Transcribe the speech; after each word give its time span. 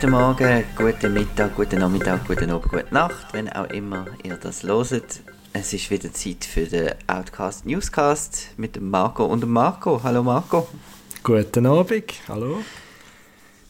Guten 0.00 0.12
Morgen, 0.12 0.64
guten 0.78 1.12
Mittag, 1.12 1.54
guten 1.54 1.80
Nachmittag, 1.80 2.26
guten 2.26 2.50
Abend, 2.50 2.70
gute 2.70 2.86
Nacht, 2.90 3.34
wenn 3.34 3.50
auch 3.50 3.68
immer 3.68 4.06
ihr 4.22 4.38
das 4.38 4.62
loset. 4.62 5.20
Es 5.52 5.74
ist 5.74 5.90
wieder 5.90 6.10
Zeit 6.10 6.42
für 6.46 6.64
den 6.64 6.94
Outcast 7.06 7.66
Newscast 7.66 8.48
mit 8.56 8.76
dem 8.76 8.88
Marco 8.88 9.26
und 9.26 9.42
dem 9.42 9.50
Marco. 9.50 10.02
Hallo 10.02 10.22
Marco. 10.22 10.66
Guten 11.22 11.66
Abend, 11.66 12.14
hallo. 12.28 12.62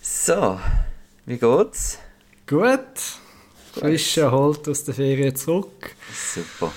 So, 0.00 0.60
wie 1.26 1.36
geht's? 1.36 1.98
Gut. 2.46 2.78
Frisch 3.72 4.18
erholt 4.18 4.68
aus 4.68 4.84
der 4.84 4.94
Ferien 4.94 5.34
zurück. 5.34 5.96
Super. 6.14 6.70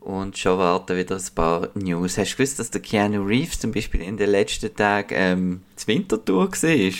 Und 0.00 0.36
schon 0.36 0.58
warten 0.58 0.96
wieder 0.96 1.14
ein 1.14 1.34
paar 1.36 1.68
News. 1.74 2.18
Hast 2.18 2.32
du 2.32 2.36
gewusst, 2.38 2.58
dass 2.58 2.72
der 2.72 2.80
Keanu 2.80 3.22
Reeves 3.22 3.60
zum 3.60 3.70
Beispiel 3.70 4.02
in 4.02 4.16
den 4.16 4.30
letzten 4.30 4.74
Tagen 4.74 5.14
ähm, 5.16 5.60
zur 5.76 5.94
Wintertour 5.94 6.50
war? 6.50 6.92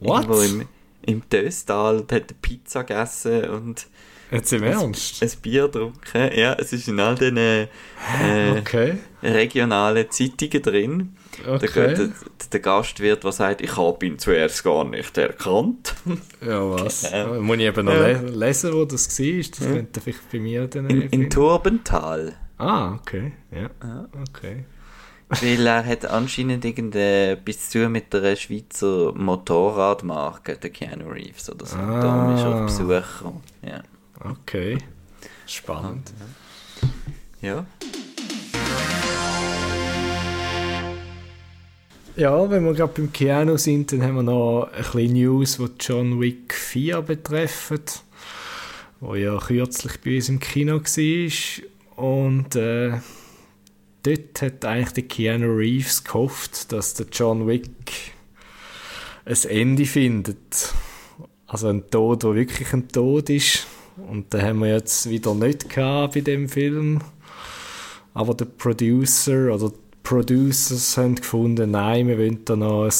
What? 0.00 0.24
Irgendwo 0.24 0.40
im, 0.42 0.68
im 1.06 1.22
Döstal 1.30 2.00
und 2.00 2.12
hat 2.12 2.22
eine 2.30 2.38
Pizza 2.40 2.82
gegessen 2.84 3.44
und 3.50 3.86
Jetzt 4.30 4.52
im 4.54 4.62
Ernst? 4.62 5.22
ein 5.22 5.30
Bier 5.42 5.64
getrunken. 5.66 6.30
Ja, 6.34 6.54
es 6.54 6.72
ist 6.72 6.88
in 6.88 6.98
all 7.00 7.14
den 7.16 7.36
äh, 7.36 7.66
Okay. 8.58 8.94
regionalen 9.22 10.10
Zeitungen 10.10 10.62
drin. 10.62 11.16
Der, 11.44 11.54
Okay. 11.54 11.94
der, 11.94 12.08
der 12.52 12.60
Gastwirt, 12.60 13.24
der 13.24 13.32
sagt, 13.32 13.60
ich 13.60 13.76
habe 13.76 14.06
ihn 14.06 14.18
zuerst 14.18 14.64
gar 14.64 14.84
nicht 14.84 15.16
erkannt. 15.18 15.94
Ja, 16.46 16.70
was? 16.70 17.10
Genau. 17.10 17.40
Muss 17.42 17.56
ich 17.58 17.62
eben 17.64 17.84
noch 17.86 17.92
Ja. 17.94 18.06
le 18.08 18.30
lesen, 18.30 18.72
wo 18.72 18.84
das 18.86 19.18
war? 19.18 19.36
Das 19.38 19.58
könnte 19.60 20.00
vielleicht 20.00 20.30
bei 20.32 20.38
mir 20.40 20.66
dann 20.66 20.88
In, 20.90 21.02
in. 21.10 21.30
Turbental. 21.30 22.34
Ah, 22.58 22.94
okay. 22.94 23.32
Ja. 23.50 23.70
Okay. 24.30 24.64
Weil 25.40 25.66
er 25.66 25.84
hat 25.86 26.04
anscheinend 26.04 26.64
irgendetwas 26.64 27.70
zu 27.70 27.84
tun 27.84 27.92
mit 27.92 28.12
der 28.12 28.36
Schweizer 28.36 29.12
Motorradmarke, 29.14 30.56
der 30.56 30.70
Keanu 30.70 31.08
Reeves 31.08 31.48
oder 31.48 31.64
so. 31.64 31.76
Ah. 31.76 32.00
Darum 32.00 32.34
ist 32.34 32.42
er 32.42 32.54
auf 32.54 32.66
Besuch 32.66 33.18
gekommen. 33.18 33.42
Ja. 33.62 33.82
Okay. 34.20 34.78
Spannend. 35.46 36.12
ja. 37.40 37.64
Ja, 42.14 42.50
wenn 42.50 42.64
wir 42.66 42.74
gerade 42.74 42.92
beim 42.92 43.10
Keanu 43.10 43.56
sind, 43.56 43.90
dann 43.90 44.02
haben 44.02 44.16
wir 44.16 44.22
noch 44.22 44.68
ein 44.70 44.82
bisschen 44.82 45.12
News, 45.14 45.56
die 45.56 45.70
John 45.80 46.20
Wick 46.20 46.52
4 46.52 47.00
betreffen, 47.00 47.80
wo 49.00 49.14
ja 49.14 49.38
kürzlich 49.38 49.98
bei 50.04 50.16
uns 50.16 50.28
im 50.28 50.38
Kino 50.38 50.78
war. 50.78 52.04
Und 52.04 52.54
äh, 52.54 52.98
dort 54.02 54.42
hat 54.42 54.64
eigentlich 54.64 54.92
der 54.92 55.02
Keanu 55.04 55.56
Reeves 55.56 56.04
gehofft, 56.04 56.72
dass 56.72 56.94
der 56.94 57.06
John 57.12 57.46
Wick 57.46 58.12
ein 59.24 59.36
Ende 59.48 59.86
findet. 59.86 60.72
Also 61.46 61.68
ein 61.68 61.88
Tod, 61.90 62.22
der 62.22 62.34
wirklich 62.34 62.72
ein 62.72 62.88
Tod 62.88 63.30
ist. 63.30 63.66
Und 63.96 64.32
den 64.32 64.42
haben 64.42 64.60
wir 64.60 64.68
jetzt 64.68 65.08
wieder 65.08 65.34
nicht 65.34 65.68
gehabt 65.68 66.14
bei 66.14 66.20
dem 66.20 66.48
Film. 66.48 67.00
Aber 68.14 68.34
der 68.34 68.46
Producer 68.46 69.54
oder 69.54 69.70
die 69.70 69.78
Producers 70.02 70.96
haben 70.96 71.14
gefunden, 71.14 71.70
nein, 71.70 72.08
wir 72.08 72.18
wollen 72.18 72.44
da 72.44 72.56
noch 72.56 72.84
ein, 72.84 72.92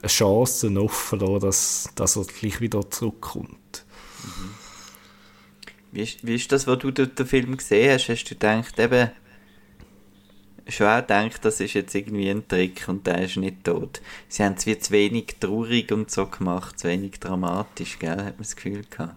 eine 0.00 0.08
Chance 0.08 0.72
offen 0.80 1.20
lassen, 1.20 1.40
dass, 1.40 1.88
dass 1.94 2.16
er 2.16 2.24
gleich 2.24 2.60
wieder 2.60 2.90
zurückkommt. 2.90 3.84
Wie 5.92 6.02
ist, 6.02 6.26
wie 6.26 6.34
ist 6.34 6.50
das, 6.50 6.66
was 6.66 6.78
du 6.78 6.90
den 6.90 7.26
Film 7.26 7.56
gesehen 7.56 7.92
hast? 7.92 8.08
Hast 8.08 8.24
du 8.24 8.34
gedacht, 8.34 8.78
eben, 8.78 9.10
schon 10.72 10.86
auch 10.86 11.00
gedacht, 11.00 11.44
das 11.44 11.60
ist 11.60 11.74
jetzt 11.74 11.94
irgendwie 11.94 12.28
ein 12.28 12.46
Trick 12.48 12.84
und 12.88 13.06
der 13.06 13.22
ist 13.22 13.36
nicht 13.36 13.64
tot. 13.64 14.00
Sie 14.28 14.42
haben 14.42 14.54
es 14.56 14.66
wie 14.66 14.78
zu 14.78 14.92
wenig 14.92 15.36
traurig 15.40 15.92
und 15.92 16.10
so 16.10 16.26
gemacht, 16.26 16.78
zu 16.78 16.88
wenig 16.88 17.20
dramatisch, 17.20 17.98
gell? 17.98 18.10
Hat 18.10 18.18
man 18.18 18.34
das 18.38 18.56
Gefühl 18.56 18.84
gehabt. 18.88 19.16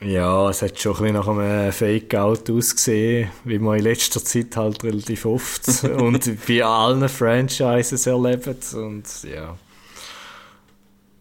Ja, 0.00 0.50
es 0.50 0.62
hat 0.62 0.80
schon 0.80 0.96
ein 0.96 0.98
bisschen 0.98 1.14
nach 1.14 1.28
einem 1.28 1.72
Fake-Out 1.72 2.50
ausgesehen, 2.50 3.30
wie 3.44 3.58
man 3.60 3.78
in 3.78 3.84
letzter 3.84 4.24
Zeit 4.24 4.56
halt 4.56 4.82
relativ 4.82 5.24
oft 5.26 5.84
und 5.84 6.46
bei 6.46 6.64
allen 6.64 7.08
Franchises 7.08 8.06
erlebt. 8.06 8.74
Und 8.74 9.04
ja, 9.22 9.56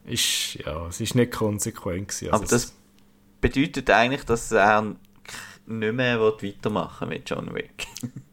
ist, 0.05 0.55
ja, 0.65 0.87
es 0.87 0.99
ist 0.99 1.13
nicht 1.13 1.31
konsequent 1.31 2.07
gewesen. 2.07 2.29
Aber 2.29 2.41
Also 2.41 2.55
das 2.55 2.73
bedeutet 3.39 3.89
eigentlich, 3.91 4.23
dass 4.23 4.51
er 4.51 4.95
nicht 5.67 5.93
mehr 5.93 6.19
weitermachen 6.19 7.09
mit 7.09 7.29
John 7.29 7.53
Wick. 7.53 7.85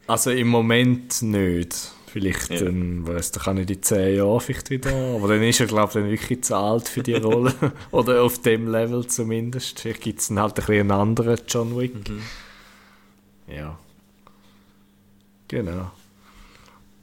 Also 0.08 0.30
im 0.30 0.48
Moment 0.48 1.22
nicht. 1.22 1.92
Vielleicht 2.06 2.48
Ja. 2.50 2.62
dann, 2.64 3.06
weiss, 3.06 3.30
da 3.32 3.40
kann 3.40 3.58
ich 3.58 3.68
in 3.68 3.82
10 3.82 4.16
Jahren 4.16 4.40
vielleicht 4.40 4.70
wieder. 4.70 4.90
Aber 5.14 5.28
dann 5.28 5.42
ist 5.42 5.60
er, 5.60 5.66
glaube 5.66 5.88
ich, 5.88 5.92
dann 5.92 6.10
wirklich 6.10 6.42
zu 6.42 6.56
alt 6.56 6.88
für 6.88 7.02
die 7.02 7.12
Rolle. 7.14 7.52
Oder 7.90 8.22
auf 8.22 8.40
dem 8.40 8.66
Level 8.68 9.06
zumindest. 9.06 9.78
Vielleicht 9.80 10.00
gibt 10.00 10.20
es 10.20 10.28
dann 10.28 10.40
halt 10.40 10.52
ein 10.52 10.64
bisschen 10.66 10.90
einen 10.90 10.90
anderen 10.90 11.38
John 11.46 11.78
Wick. 11.78 11.92
Ja. 13.46 13.78
Genau. 15.48 15.90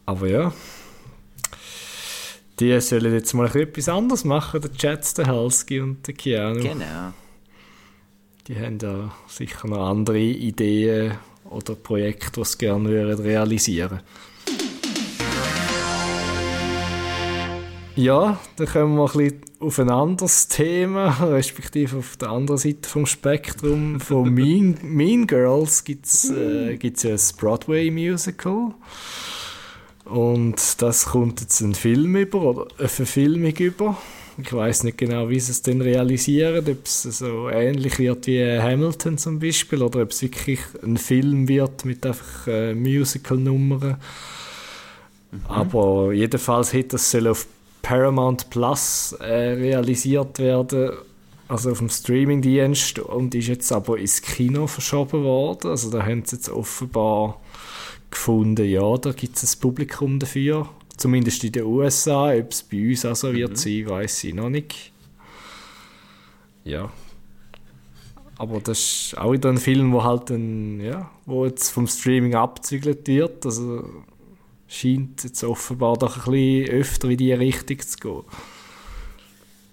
Aber 0.08 0.28
ja. 0.28 0.54
Die 2.60 2.80
sollen 2.82 3.14
jetzt 3.14 3.34
mal 3.34 3.56
etwas 3.56 3.90
anderes 3.90 4.24
machen, 4.24 4.62
der 4.62 4.74
Chad 4.74 5.06
Stahelski 5.06 5.82
und 5.82 6.08
der 6.08 6.14
Keanu. 6.16 6.62
Genau. 6.62 7.14
Die 8.48 8.60
haben 8.60 8.78
da 8.80 9.14
sicher 9.28 9.68
noch 9.68 9.88
andere 9.90 10.20
Ideen 10.20 11.16
oder 11.50 11.76
Projekte, 11.76 12.40
die 12.40 12.46
sie 12.46 12.58
gerne 12.58 12.90
würden 12.90 13.24
realisieren 13.24 14.02
Ja, 17.96 18.40
dann 18.58 18.68
kommen 18.68 18.96
wir 18.98 19.06
ein 19.06 19.18
bisschen 19.18 19.42
auf 19.62 19.80
ein 19.80 19.90
anderes 19.90 20.50
Thema, 20.50 21.12
respektive 21.22 21.98
auf 21.98 22.18
der 22.18 22.30
anderen 22.30 22.58
Seite 22.58 22.90
vom 22.90 23.06
Spektrum. 23.06 24.02
Von 24.02 24.34
Mean, 24.34 24.78
mean 24.82 25.28
Girls 25.28 25.86
gibt 25.86 26.06
es 26.06 26.30
äh, 26.30 26.76
gibt's 26.76 27.06
ein 27.06 27.18
Broadway-Musical. 27.40 28.74
Und 30.04 30.82
das 30.82 31.06
kommt 31.06 31.40
jetzt 31.40 31.62
ein 31.62 31.74
Film 31.74 32.18
über, 32.18 32.42
oder 32.42 32.68
eine 32.78 32.90
Verfilmung 32.90 33.56
über. 33.56 33.98
Ich 34.38 34.51
weiß 34.51 34.84
nicht 34.84 34.97
genau, 34.97 35.29
wie 35.29 35.40
sie 35.40 35.51
es 35.51 35.62
denn 35.62 35.81
realisieren, 35.81 36.66
ob 36.68 36.85
es 36.85 37.03
so 37.03 37.50
ähnlich 37.50 38.00
wird 38.00 38.28
wie 38.28 38.59
Hamilton 38.59 39.18
zum 39.18 39.40
Beispiel, 39.40 39.81
oder 39.81 40.01
ob 40.01 40.12
es 40.12 40.22
wirklich 40.22 40.59
ein 40.84 40.97
Film 40.97 41.47
wird 41.47 41.85
mit 41.85 42.06
einfach 42.06 42.47
äh, 42.47 42.73
Musical-Nummern. 42.73 43.97
Aber 45.47 46.12
jedenfalls 46.12 46.73
hätte 46.73 46.90
das 46.90 47.12
soll 47.12 47.28
auf 47.28 47.47
Paramount 47.81 48.50
Plus 48.50 49.13
äh, 49.19 49.53
realisiert 49.53 50.40
werden, 50.40 50.91
also 51.47 51.72
auf 51.72 51.78
dem 51.78 51.90
Streamingdienst 51.90 53.00
und 53.00 53.35
ist 53.35 53.47
jetzt 53.47 53.72
aber 53.72 53.97
ins 53.97 54.22
Kino 54.22 54.67
verschoben 54.67 55.23
worden. 55.23 55.69
Also 55.69 55.91
da 55.91 56.03
haben 56.03 56.23
sie 56.25 56.35
jetzt 56.38 56.50
offenbar 56.50 57.40
gefunden, 58.09 58.66
ja, 58.66 58.97
da 58.97 59.12
gibt 59.12 59.38
es 59.38 59.56
ein 59.56 59.59
Publikum 59.59 60.19
dafür. 60.19 60.67
Zumindest 60.98 61.44
in 61.44 61.52
den 61.52 61.64
USA. 61.64 62.34
Ob 62.34 62.52
es 62.52 62.64
bei 62.64 62.90
uns 62.90 63.06
auch 63.06 63.16
so 63.16 63.34
wird 63.34 63.58
sein, 63.58 63.90
weiß 63.90 64.24
ich 64.24 64.34
noch 64.34 64.50
nicht. 64.50 64.92
Ja. 66.64 66.92
Aber 68.38 68.60
das 68.60 68.80
ist 68.80 69.18
auch 69.18 69.32
wieder 69.32 69.50
ein 69.50 69.58
Film, 69.58 69.94
wo 69.94 70.04
halt 70.04 70.30
ein, 70.30 70.82
ja, 70.82 71.10
wo 71.26 71.46
jetzt 71.46 71.70
vom 71.70 71.88
Streaming 71.88 72.36
abzügelt 72.36 73.08
wird. 73.08 73.46
Also 73.46 74.04
scheint 74.68 75.24
jetzt 75.24 75.44
offenbar 75.44 75.97
doch 75.97 76.28
ein 76.28 76.32
bisschen 76.32 76.70
öfter 76.70 77.09
in 77.09 77.18
diese 77.18 77.40
Richtung 77.40 77.80
zu 77.80 77.98
gehen. 77.98 78.24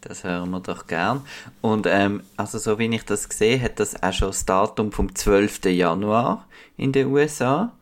Das 0.02 0.24
hören 0.24 0.50
wir 0.50 0.60
doch 0.60 0.86
gern. 0.86 1.22
Und 1.60 1.86
ähm, 1.88 2.22
also 2.36 2.58
so 2.58 2.78
wie 2.78 2.92
ich 2.92 3.04
das 3.04 3.28
gesehen 3.28 3.62
hat 3.62 3.78
das 3.78 4.02
auch 4.02 4.12
schon 4.12 4.28
das 4.28 4.44
Datum 4.44 4.90
vom 4.90 5.14
12. 5.14 5.64
Januar 5.66 6.46
in 6.76 6.92
den 6.92 7.08
USA. 7.08 7.72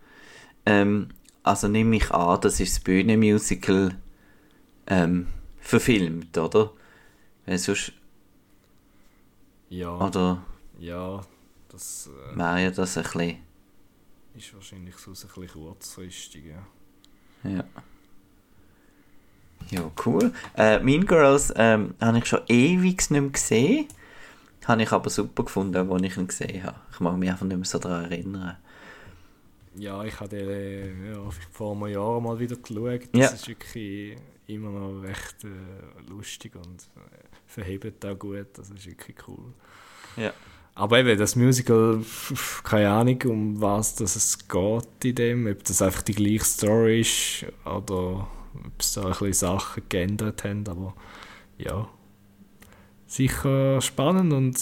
Ähm, 0.67 1.09
also 1.43 1.69
nehme 1.69 1.97
ich 1.97 2.11
an, 2.11 2.41
das 2.41 2.61
ist 2.61 2.77
das 2.77 2.85
Bühnenmusical 2.85 3.97
ähm, 4.87 5.29
verfilmt, 5.61 6.37
oder? 6.37 6.73
Weil 7.47 7.59
sonst, 7.59 7.93
Ja, 9.69 9.97
oder 9.97 10.43
ja 10.79 11.21
das 11.69 12.09
äh, 12.09 12.37
wäre 12.37 12.63
ja 12.63 12.71
das 12.71 12.97
ein 12.97 13.03
bisschen, 13.05 13.37
ist 14.35 14.55
wahrscheinlich 14.55 14.97
so 14.97 15.11
ein 15.11 15.15
bisschen 15.15 15.49
kurzfristig. 15.49 16.45
Ja. 16.47 17.51
ja. 17.51 17.65
Ja, 19.71 19.91
cool. 20.05 20.33
Äh, 20.57 20.81
mean 20.81 21.07
Girls 21.07 21.53
ähm, 21.55 21.95
habe 22.01 22.19
ich 22.19 22.27
schon 22.27 22.41
ewig 22.49 23.11
nicht 23.11 23.11
mehr 23.11 23.23
gesehen. 23.31 23.87
Habe 24.65 24.83
ich 24.83 24.93
aber 24.93 25.11
super 25.11 25.45
gefunden, 25.45 25.91
als 25.91 26.03
ich 26.03 26.17
ihn 26.17 26.27
gesehen 26.27 26.65
habe. 26.65 26.77
Ich 26.93 27.01
mag 27.01 27.17
mich 27.17 27.31
einfach 27.31 27.47
nicht 27.47 27.57
mehr 27.57 27.65
so 27.65 27.79
daran 27.79 28.05
erinnern. 28.05 28.57
Ja, 29.77 30.05
ich 30.05 30.19
habe 30.19 30.29
den 30.29 31.07
ja, 31.13 31.31
vor 31.53 31.77
einem 31.77 31.87
Jahr 31.93 32.21
mal 32.21 32.39
wieder 32.39 32.57
geschaut. 32.57 33.03
Das 33.13 33.21
Ja. 33.21 33.29
ist 33.29 33.49
wirklich 33.49 34.17
immer 34.47 34.71
noch 34.71 35.03
recht 35.03 35.45
äh, 35.45 36.11
lustig 36.11 36.57
und 36.57 36.83
äh, 36.97 37.27
verhebt 37.47 38.05
auch 38.05 38.19
gut. 38.19 38.49
Das 38.55 38.71
ist 38.71 38.87
wirklich 38.87 39.17
cool. 39.29 39.53
Ja. 40.17 40.33
Aber 40.75 40.99
eben, 40.99 41.19
das 41.19 41.37
Musical, 41.37 42.01
keine 42.65 42.91
Ahnung, 42.91 43.21
um 43.27 43.61
was 43.61 43.95
das 43.97 44.17
es 44.17 44.49
geht 44.49 45.05
in 45.05 45.15
dem. 45.15 45.47
Ob 45.47 45.63
das 45.65 45.83
einfach 45.83 46.03
die 46.03 46.15
gleiche 46.15 46.45
Story 46.45 47.01
ist 47.01 47.47
oder 47.65 48.29
ob 48.55 48.73
es 48.79 48.93
da 48.95 49.03
ein 49.03 49.09
bisschen 49.11 49.33
Sachen 49.35 49.83
geändert 49.89 50.43
haben. 50.45 50.67
Aber 50.69 50.95
ja, 51.59 51.89
sicher 53.11 53.81
spannend 53.81 54.33
und 54.33 54.57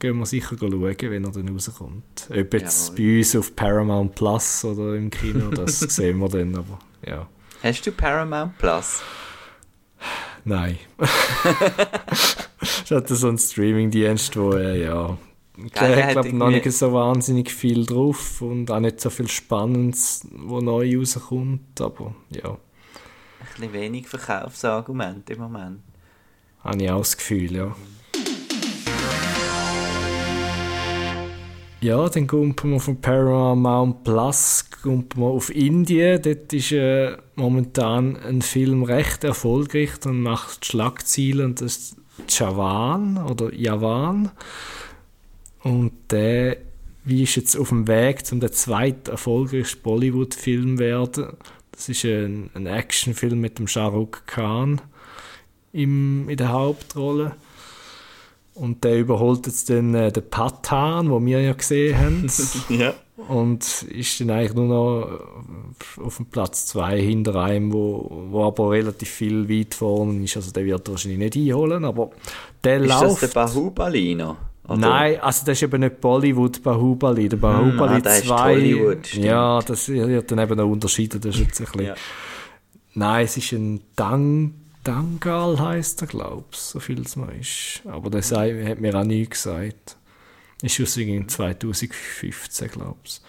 gehen 0.00 0.18
wir 0.18 0.26
sicher 0.26 0.56
schauen, 0.58 0.82
wenn 0.82 1.24
er 1.24 1.30
dann 1.30 1.48
rauskommt. 1.48 2.28
Ob 2.30 2.52
jetzt 2.52 2.88
Jawohl. 2.88 2.96
bei 2.96 3.18
uns 3.18 3.36
auf 3.36 3.54
Paramount 3.54 4.14
Plus 4.16 4.64
oder 4.64 4.96
im 4.96 5.08
Kino, 5.08 5.50
das 5.50 5.78
sehen 5.80 6.18
wir 6.18 6.28
dann, 6.28 6.56
aber 6.56 6.80
ja. 7.06 7.28
Hast 7.62 7.86
du 7.86 7.92
Paramount 7.92 8.58
Plus? 8.58 9.02
Nein. 10.44 10.78
ich 12.84 12.90
hatte 12.90 13.14
so 13.14 13.28
einen 13.28 13.38
Streaming-Dienst, 13.38 14.36
wo 14.36 14.54
äh, 14.54 14.84
ja, 14.84 15.16
ich 15.56 15.72
glaube 15.72 16.32
noch 16.32 16.50
nicht 16.50 16.72
so 16.72 16.92
wahnsinnig 16.92 17.52
viel 17.52 17.86
drauf 17.86 18.42
und 18.42 18.68
auch 18.72 18.80
nicht 18.80 19.00
so 19.00 19.10
viel 19.10 19.28
Spannendes, 19.28 20.26
wo 20.32 20.60
neu 20.60 20.98
rauskommt, 20.98 21.80
aber 21.80 22.16
ja. 22.30 22.50
Ein 22.50 22.58
bisschen 23.54 23.72
wenig 23.72 24.08
Verkaufsargumente 24.08 25.34
im 25.34 25.38
Moment. 25.38 25.91
Habe 26.62 26.82
ich 26.82 26.90
auch 26.90 26.98
das 26.98 27.16
Gefühl, 27.16 27.54
ja. 27.54 27.76
Ja, 31.80 32.08
dann 32.08 32.28
kommen 32.28 32.54
wir 32.56 32.78
von 32.78 33.00
Paramount 33.00 34.04
Plus 34.04 34.66
kommen 34.82 35.08
wir 35.16 35.26
auf 35.26 35.52
Indien. 35.52 36.22
Dort 36.22 36.52
ist 36.52 36.70
äh, 36.70 37.16
momentan 37.34 38.16
ein 38.16 38.40
Film 38.40 38.84
recht 38.84 39.24
erfolgreich 39.24 39.90
und 40.06 40.20
macht 40.22 40.64
Schlagzeilen. 40.64 41.46
Und 41.46 41.60
das 41.60 41.76
ist 41.76 41.96
Javan 42.28 43.18
oder 43.18 43.52
Javan. 43.52 44.30
Und 45.64 45.92
der 46.10 46.58
wie 47.04 47.24
ist 47.24 47.34
jetzt 47.34 47.56
auf 47.56 47.70
dem 47.70 47.88
Weg 47.88 48.26
zum 48.26 48.38
der 48.38 48.52
zweiten 48.52 49.10
erfolgreichsten 49.10 49.82
Bollywood-Film 49.82 50.78
werden. 50.78 51.36
Das 51.72 51.88
ist 51.88 52.04
ein, 52.04 52.50
ein 52.54 52.66
Actionfilm 52.66 53.40
mit 53.40 53.58
dem 53.58 53.66
Shah 53.66 53.88
Rukh 53.88 54.20
Khan 54.26 54.80
im, 55.72 56.28
in 56.28 56.36
der 56.36 56.52
Hauptrolle. 56.52 57.32
Und 58.54 58.84
der 58.84 58.98
überholt 58.98 59.46
jetzt 59.46 59.70
dann 59.70 59.94
äh, 59.94 60.12
den 60.12 60.28
Patan, 60.28 61.08
den 61.08 61.26
wir 61.26 61.40
ja 61.40 61.54
gesehen 61.54 61.98
haben. 61.98 62.30
ja. 62.68 62.92
Und 63.28 63.82
ist 63.82 64.20
dann 64.20 64.30
eigentlich 64.30 64.54
nur 64.54 64.66
noch 64.66 66.04
auf 66.04 66.16
dem 66.16 66.26
Platz 66.26 66.66
2 66.66 67.00
hinter 67.00 67.36
einem, 67.36 67.72
wo, 67.72 68.26
wo 68.30 68.44
aber 68.44 68.72
relativ 68.72 69.08
viel 69.08 69.48
weit 69.48 69.74
vorne 69.74 70.22
ist. 70.24 70.36
Also 70.36 70.50
der 70.50 70.66
wird 70.66 70.88
wahrscheinlich 70.90 71.18
nicht 71.18 71.36
einholen, 71.36 71.84
aber 71.84 72.10
der 72.62 72.80
ist 72.80 72.88
läuft... 72.88 73.04
Ist 73.04 73.22
das 73.22 73.30
der 73.30 73.40
Bahubali 73.40 74.14
noch? 74.16 74.36
Oder? 74.68 74.76
Nein, 74.76 75.20
also 75.20 75.46
das 75.46 75.58
ist 75.58 75.62
eben 75.62 75.80
nicht 75.80 76.00
Bollywood 76.00 76.62
Bahubali. 76.62 77.28
Der 77.28 77.36
Bahubali 77.36 78.00
hm, 78.00 78.06
ah, 78.06 78.92
2. 78.92 78.98
Ja, 79.14 79.60
das 79.60 79.88
wird 79.88 80.30
dann 80.30 80.38
eben 80.38 80.56
noch 80.56 80.68
unterschieden. 80.68 81.20
Das 81.20 81.34
ist 81.34 81.40
jetzt 81.40 81.60
ein 81.60 81.66
bisschen, 81.66 81.86
ja. 81.86 81.94
Nein, 82.94 83.24
es 83.24 83.36
ist 83.36 83.52
ein 83.52 83.80
Dang 83.96 84.61
Dangal 84.84 85.60
heißt 85.60 86.02
er, 86.02 86.08
glaube 86.08 86.44
ich, 86.52 86.58
so 86.58 86.80
viel 86.80 87.00
es 87.02 87.16
mal 87.16 87.32
ist. 87.38 87.82
Aber 87.86 88.10
das 88.10 88.32
hat 88.32 88.80
mir 88.80 88.94
auch 88.94 89.04
nie 89.04 89.26
gesagt. 89.28 89.96
Ist 90.62 90.80
aus 90.80 90.94
2015, 90.94 92.68
glaube 92.68 92.98
ich. 93.04 93.20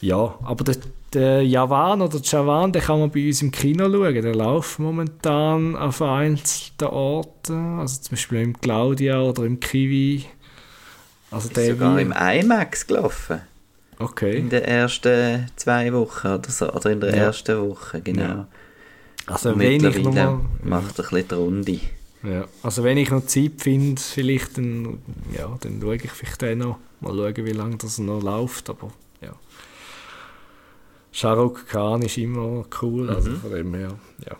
Ja, 0.00 0.38
aber 0.42 0.64
der, 0.64 0.76
der 1.12 1.46
Javan 1.46 2.00
oder 2.00 2.20
Javan, 2.22 2.72
den 2.72 2.82
kann 2.82 3.00
man 3.00 3.10
bei 3.10 3.26
uns 3.26 3.42
im 3.42 3.50
Kino 3.50 3.84
schauen. 3.90 4.14
Der 4.14 4.34
läuft 4.34 4.78
momentan 4.78 5.76
auf 5.76 5.96
vereinzelten 5.96 6.88
Orten, 6.88 7.78
also 7.78 8.00
zum 8.00 8.10
Beispiel 8.12 8.40
im 8.40 8.58
Claudia 8.58 9.20
oder 9.20 9.44
im 9.44 9.60
Kiwi. 9.60 10.24
Also 11.30 11.48
ist 11.48 11.56
der 11.56 11.74
sogar 11.74 12.00
im 12.00 12.12
IMAX 12.12 12.86
gelaufen. 12.86 13.42
Okay. 13.98 14.38
In 14.38 14.48
den 14.48 14.62
ersten 14.62 15.46
zwei 15.56 15.92
Wochen 15.92 16.28
oder 16.28 16.50
so, 16.50 16.72
oder 16.72 16.90
in 16.90 17.00
der 17.00 17.10
ja. 17.10 17.24
ersten 17.24 17.68
Woche, 17.68 18.00
genau. 18.00 18.22
Ja. 18.22 18.48
Also 19.30 19.58
wenn 19.58 19.84
ich 19.84 20.02
noch 20.02 20.14
mal, 20.14 20.40
macht 20.62 21.00
ein 21.00 21.04
bisschen 21.04 21.28
die 21.28 21.34
Runde. 21.34 21.80
Ja, 22.22 22.44
also 22.62 22.84
wenn 22.84 22.98
ich 22.98 23.10
noch 23.10 23.24
Zeit 23.24 23.52
finde, 23.58 24.00
vielleicht, 24.00 24.58
dann, 24.58 24.98
ja, 25.36 25.56
dann 25.60 25.80
schaue 25.80 25.96
ich 25.96 26.10
vielleicht 26.10 26.42
den 26.42 26.58
noch. 26.58 26.78
Mal 27.00 27.14
schauen, 27.14 27.46
wie 27.46 27.52
lange 27.52 27.76
das 27.76 27.98
noch 27.98 28.22
läuft, 28.22 28.68
aber 28.68 28.90
ja. 29.22 29.32
Shahrukh 31.12 31.66
Khan 31.66 32.02
ist 32.02 32.18
immer 32.18 32.66
cool, 32.82 33.08
also 33.08 33.30
mhm. 33.30 33.40
von 33.40 33.50
dem 33.52 33.74
her, 33.74 33.98
ja. 34.26 34.36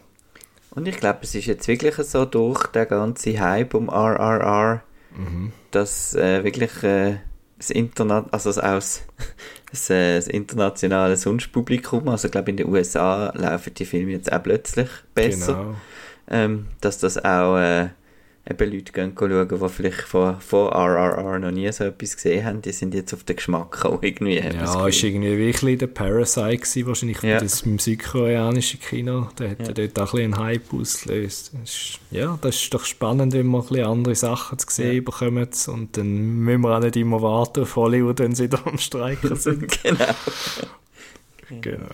Und 0.73 0.87
ich 0.87 0.99
glaube, 0.99 1.21
es 1.23 1.35
ist 1.35 1.47
jetzt 1.47 1.67
wirklich 1.69 1.95
so 1.97 2.25
durch 2.27 2.67
den 2.67 2.87
ganzen 2.87 3.41
Hype 3.41 3.75
um 3.75 3.89
RRR, 3.89 4.83
mhm. 5.17 5.53
dass 5.71 6.15
äh, 6.15 6.45
wirklich 6.45 6.83
äh, 6.83 7.17
das 7.61 7.69
Internet, 7.69 8.25
also 8.33 8.49
aus 8.59 9.03
das, 9.71 9.91
äh, 9.91 10.17
das 10.17 10.29
internationale 10.29 11.17
Sonstpublikum, 11.17 12.09
also 12.09 12.27
ich 12.27 12.33
glaube 12.33 12.51
in 12.51 12.57
den 12.57 12.69
USA 12.69 13.33
laufen 13.37 13.75
die 13.75 13.85
Filme 13.85 14.13
jetzt 14.13 14.33
auch 14.33 14.43
plötzlich 14.43 14.89
besser, 15.15 15.55
genau. 15.55 15.75
ähm, 16.31 16.67
dass 16.81 16.99
das 16.99 17.23
auch 17.23 17.59
äh, 17.59 17.91
eben 18.49 18.73
Leute 18.73 18.93
gehen 18.93 19.13
schauen, 19.19 19.49
die 19.49 19.69
vielleicht 19.69 20.01
vor, 20.03 20.41
vor 20.41 20.73
RRR 20.73 21.39
noch 21.39 21.51
nie 21.51 21.71
so 21.73 21.85
etwas 21.85 22.17
gesehen 22.17 22.45
haben, 22.45 22.63
die 22.63 22.73
sind 22.73 22.95
jetzt 22.95 23.13
auf 23.13 23.25
den 23.25 23.37
Geschmack 23.37 23.85
auch 23.85 24.03
irgendwie. 24.03 24.39
Ja, 24.39 24.87
ist 24.87 25.03
irgendwie 25.03 25.37
wirklich 25.37 25.79
der 25.79 25.89
Parasite 25.89 26.59
gewesen, 26.59 26.87
wahrscheinlich 26.87 27.23
ja. 27.23 27.39
das 27.39 27.63
im 27.63 27.79
südkoreanischen 27.79 28.81
Kino, 28.81 29.29
der 29.39 29.51
hat 29.51 29.67
ja. 29.67 29.73
dort 29.73 29.99
auch 29.99 30.15
ein 30.15 30.31
bisschen 30.31 30.35
einen 30.35 30.45
Hype 30.45 30.73
ausgelöst. 30.75 31.53
Das 31.61 31.71
ist, 31.71 32.01
ja, 32.11 32.39
das 32.41 32.57
ist 32.57 32.75
doch 32.75 32.85
spannend, 32.85 33.33
wenn 33.35 33.47
man 33.47 33.61
ein 33.61 33.69
bisschen 33.69 33.87
andere 33.87 34.15
Sachen 34.15 34.59
zu 34.59 34.67
sehen 34.71 34.97
ja. 34.97 35.03
bekommen 35.03 35.49
und 35.67 35.97
dann 35.97 36.39
müssen 36.39 36.63
wir 36.63 36.77
auch 36.77 36.81
nicht 36.81 36.97
immer 36.97 37.21
warten 37.23 37.63
auf 37.63 37.77
Hollywood, 37.77 38.19
wenn 38.21 38.35
sie 38.35 38.49
da 38.49 38.61
am 38.65 38.79
Streiken 38.79 39.37
sind. 39.37 39.83
genau. 39.83 40.05
genau. 41.61 41.87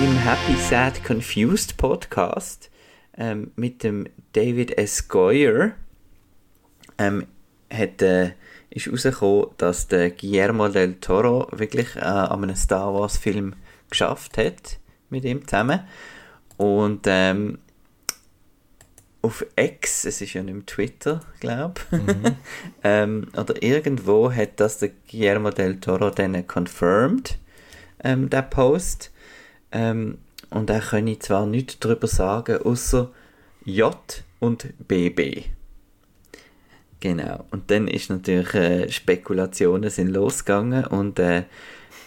Im 0.00 0.16
Happy 0.18 0.56
Sad 0.68 1.02
Confused 1.04 1.76
Podcast 1.76 2.70
ähm, 3.18 3.50
mit 3.56 3.82
dem 3.82 4.06
David 4.32 4.78
S. 4.78 5.08
Goyer 5.08 5.72
ähm, 6.96 7.26
hat, 7.70 8.00
äh, 8.00 8.32
ist 8.70 8.88
rausgekommen, 8.88 9.48
dass 9.58 9.88
der 9.88 10.10
Guillermo 10.10 10.68
del 10.68 10.94
Toro 10.94 11.48
wirklich 11.52 11.96
äh, 11.96 12.00
an 12.00 12.44
einem 12.44 12.56
Star 12.56 12.94
Wars 12.94 13.18
Film 13.18 13.54
geschafft 13.90 14.38
hat 14.38 14.78
mit 15.10 15.24
ihm 15.24 15.46
zusammen 15.46 15.80
und 16.56 17.06
ähm, 17.06 17.58
auf 19.20 19.44
X, 19.56 20.04
es 20.04 20.20
ist 20.20 20.34
ja 20.34 20.42
nicht 20.42 20.54
mehr 20.54 20.66
Twitter, 20.66 21.20
glaube 21.40 21.80
ich, 21.90 21.98
mhm. 21.98 22.36
ähm, 22.84 23.28
oder 23.36 23.60
irgendwo 23.62 24.32
hat 24.32 24.60
das 24.60 24.78
der 24.78 24.90
Guillermo 25.10 25.50
del 25.50 25.80
Toro 25.80 26.10
dann 26.10 26.46
confirmed, 26.46 27.38
ähm, 28.04 28.30
der 28.30 28.42
Post. 28.42 29.12
Ähm, 29.72 30.18
und 30.50 30.70
da 30.70 30.80
kann 30.80 31.06
ich 31.06 31.20
zwar 31.20 31.46
nichts 31.46 31.78
darüber 31.78 32.06
sagen, 32.06 32.62
außer 32.62 33.10
J 33.64 34.24
und 34.40 34.66
BB. 34.86 35.44
Genau. 37.00 37.44
Und 37.50 37.70
dann 37.70 37.86
ist 37.86 38.10
natürlich 38.10 38.54
äh, 38.54 38.90
Spekulationen 38.90 39.90
sind 39.90 40.08
losgegangen 40.08 40.84
und 40.86 41.18
äh, 41.18 41.44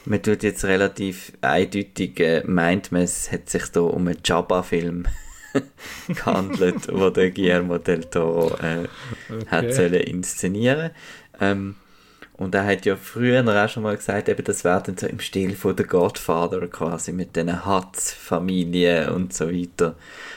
man 0.06 0.22
tut 0.22 0.44
jetzt 0.44 0.66
relativ 0.66 1.32
eindeutig 1.42 2.20
äh, 2.20 2.44
meint 2.46 2.92
man, 2.92 3.04
es 3.04 3.32
hat 3.32 3.50
sich 3.50 3.68
da 3.68 3.82
um 3.82 4.08
einen 4.08 4.18
Jabba-Film 4.24 5.06
gehandelt, 6.08 6.88
wo 6.92 7.10
der 7.10 7.32
Guillermo 7.32 7.78
del 7.78 8.04
Toro 8.06 8.56
äh, 8.58 8.88
okay. 9.30 9.46
hat 9.48 9.74
sollen 9.74 9.94
inszenieren. 9.94 10.92
Ähm, 11.40 11.76
und 12.42 12.56
er 12.56 12.66
hat 12.66 12.88
ja 12.88 12.96
früher 12.96 13.46
auch 13.48 13.70
schon 13.70 13.84
mal 13.84 13.96
gesagt, 13.96 14.28
eben, 14.28 14.44
das 14.44 14.64
wäre 14.64 14.82
dann 14.82 14.98
so 14.98 15.06
im 15.06 15.20
Stil 15.20 15.54
von 15.56 15.78
The 15.78 15.84
Godfather 15.84 16.68
quasi, 16.68 17.12
mit 17.12 17.36
diesen 17.36 17.68
Hutz-Familien 17.68 19.10
und 19.10 19.32
so 19.32 19.52
weiter. 19.52 19.94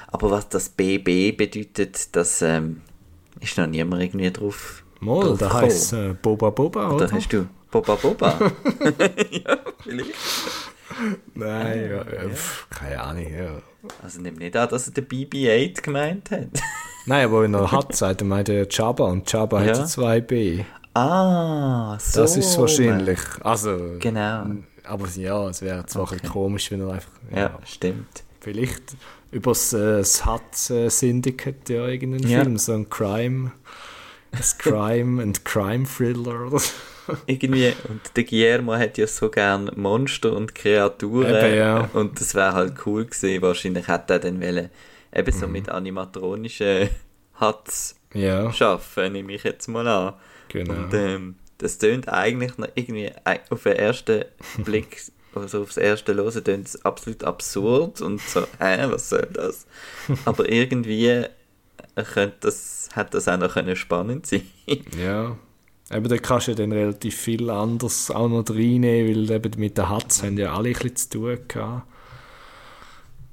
Aber 0.09 0.31
was 0.31 0.51
das 0.51 0.69
BB 0.69 1.35
bedeutet, 1.35 2.15
das 2.15 2.43
ähm, 2.43 2.83
ist 3.41 3.57
noch 3.57 3.67
niemand 3.67 4.03
irgendwie 4.03 4.31
drauf. 4.31 4.85
Mal, 5.01 5.29
drauf 5.29 5.39
da 5.39 5.53
heisst 5.55 5.95
äh, 5.95 6.15
Boba 6.21 6.51
Boba, 6.51 6.89
oder? 6.89 7.07
Oder 7.07 7.13
hast 7.13 7.33
du 7.33 7.47
Boba 7.71 7.95
Boba? 7.95 8.39
ja, 9.31 9.59
vielleicht. 9.83 10.13
Nein, 11.35 11.91
ja, 11.91 11.97
ja, 11.97 12.29
pf, 12.29 12.67
keine 12.69 13.01
Ahnung. 13.01 13.33
Ja. 13.33 13.63
Also 14.03 14.21
nimm 14.21 14.35
nicht 14.35 14.55
an, 14.55 14.69
dass 14.69 14.89
er 14.89 14.93
den 14.93 15.07
BB-8 15.07 15.81
gemeint 15.81 16.31
hat. 16.31 16.49
Nein, 17.07 17.25
aber 17.25 17.45
wenn 17.45 17.55
er 17.55 17.73
hat, 17.73 17.97
sagt 17.97 18.21
er 18.21 18.27
meint 18.27 18.51
er 18.51 18.67
Jabba 18.69 19.05
und 19.05 19.33
Jabba 19.33 19.65
ja. 19.65 19.79
hat 19.79 19.89
zwei 19.89 20.21
B. 20.21 20.65
Ah, 20.95 21.99
so. 21.99 22.21
Das 22.21 22.37
ist 22.37 22.57
wahrscheinlich. 22.59 23.19
Also, 23.43 23.97
genau. 23.99 24.47
Aber 24.85 25.09
ja, 25.17 25.49
es 25.49 25.61
wäre 25.61 25.85
zwar 25.87 26.05
okay. 26.05 26.19
ein 26.23 26.29
komisch, 26.29 26.71
wenn 26.71 26.81
er 26.81 26.93
einfach. 26.93 27.11
Ja, 27.33 27.39
ja 27.39 27.59
stimmt. 27.65 28.23
Vielleicht 28.41 28.97
über 29.33 29.51
das, 29.51 29.73
äh, 29.73 29.99
das 29.99 30.25
Hut 30.25 30.71
äh, 30.71 30.89
Syndicate 30.89 31.69
ja 31.69 31.87
irgendeinen 31.89 32.31
ja. 32.31 32.43
Film, 32.43 32.59
so 32.59 32.73
ein 32.75 32.89
Crime. 32.89 33.53
Ein 34.31 34.43
Crime 34.59 35.23
and 35.23 35.45
Crime 35.45 35.85
Thriller 35.85 36.47
oder 36.47 36.59
so. 36.59 36.73
Irgendwie, 37.27 37.73
und 37.89 38.01
der 38.17 38.25
Guillermo 38.25 38.75
hat 38.75 38.97
ja 38.97 39.07
so 39.07 39.29
gern 39.29 39.71
Monster 39.75 40.35
und 40.35 40.55
Kreaturen. 40.55 41.35
Eben, 41.35 41.57
ja. 41.57 41.91
Und 41.93 42.21
das 42.21 42.35
wäre 42.35 42.53
halt 42.53 42.75
cool 42.87 43.05
gewesen. 43.05 43.43
Wahrscheinlich 43.43 43.89
hätte 43.89 44.15
er 44.15 44.19
dann 44.21 44.41
wollen, 44.41 44.71
eben 45.15 45.33
so 45.33 45.47
mhm. 45.47 45.53
mit 45.53 45.69
animatronischen 45.69 46.89
Huts 47.41 47.97
ja. 48.15 48.53
schaffen, 48.53 49.13
nehme 49.13 49.35
ich 49.35 49.45
jetzt 49.45 49.69
mal 49.69 49.87
an. 49.87 50.15
Genau. 50.55 50.73
Und 50.73 50.95
ähm, 50.95 51.35
das 51.59 51.79
tönt 51.79 52.09
eigentlich 52.09 52.57
noch 52.59 52.69
irgendwie 52.77 53.11
auf 53.51 53.65
den 53.65 53.77
ersten 53.77 54.25
Blick, 54.59 55.03
also 55.35 55.63
aufs 55.63 55.77
erste 55.77 56.15
Hören, 56.15 56.45
tönt 56.45 56.69
es 56.69 56.85
absolut 56.85 57.25
absurd 57.25 58.01
und 58.01 58.21
so, 58.21 58.43
hä, 58.61 58.87
was 58.89 59.09
soll 59.09 59.29
das? 59.33 59.67
Aber 60.25 60.49
irgendwie 60.49 61.25
könnte 61.97 62.37
das, 62.41 62.89
hätte 62.95 63.11
das 63.13 63.27
auch 63.27 63.37
noch 63.37 63.55
können 63.55 63.75
spannend 63.75 64.27
sein 64.27 64.43
Ja. 64.97 65.37
Eben, 65.91 66.09
da 66.09 66.17
kannst 66.17 66.47
du 66.47 66.53
ja 66.53 66.57
dann 66.57 66.73
relativ 66.73 67.17
viel 67.17 67.51
anderes 67.51 68.11
auch 68.11 68.29
noch 68.29 68.49
reinnehmen, 68.49 69.29
weil 69.29 69.31
eben 69.31 69.61
mit 69.61 69.77
den 69.77 69.89
Hats 69.89 70.23
haben 70.23 70.39
ja 70.39 70.55
alle 70.55 70.69
ein 70.69 70.73
bisschen 70.73 70.97
zu 70.97 71.11
tun 71.11 71.39
gehabt. 71.47 71.87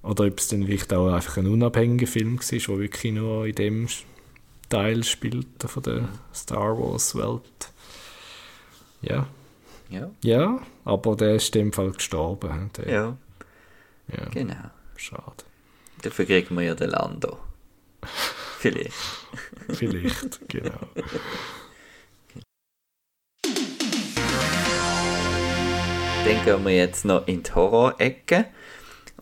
Oder 0.03 0.25
ob 0.25 0.39
es 0.39 0.47
dann 0.47 0.65
vielleicht 0.65 0.91
auch 0.93 1.13
einfach 1.13 1.37
ein 1.37 1.47
unabhängiger 1.47 2.07
Film 2.07 2.39
war, 2.39 2.57
der 2.57 2.79
wirklich 2.79 3.13
nur 3.13 3.45
in 3.45 3.55
dem 3.55 3.87
Teil 4.71 5.03
spielt 5.03 5.61
von 5.63 5.83
der 5.83 6.09
Star 6.33 6.79
Wars 6.79 7.13
Welt. 7.15 7.71
Ja. 9.01 9.27
Ja. 9.89 10.09
Ja, 10.23 10.61
aber 10.85 11.15
der 11.17 11.35
ist 11.35 11.53
in 11.55 11.65
dem 11.65 11.73
Fall 11.73 11.91
gestorben. 11.91 12.71
Der, 12.77 12.89
Ja, 12.89 13.17
ja. 14.07 14.25
genau. 14.29 14.71
Schade. 14.95 15.43
Dafür 16.01 16.25
kriegen 16.25 16.55
wir 16.55 16.63
ja 16.63 16.75
den 16.75 16.91
Lando. 16.91 17.37
Vielleicht. 18.59 18.93
Vielleicht, 19.69 20.47
genau. 20.47 20.87
Dann 26.23 26.45
gehen 26.45 26.65
wir 26.65 26.75
jetzt 26.75 27.03
noch 27.03 27.27
in 27.27 27.43
die 27.43 27.51
Horror-Ecke. 27.51 28.45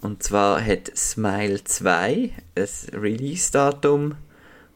Und 0.01 0.22
zwar 0.22 0.63
hat 0.63 0.96
Smile 0.96 1.63
2 1.63 2.34
ein 2.56 2.70
Release-Datum. 2.94 4.15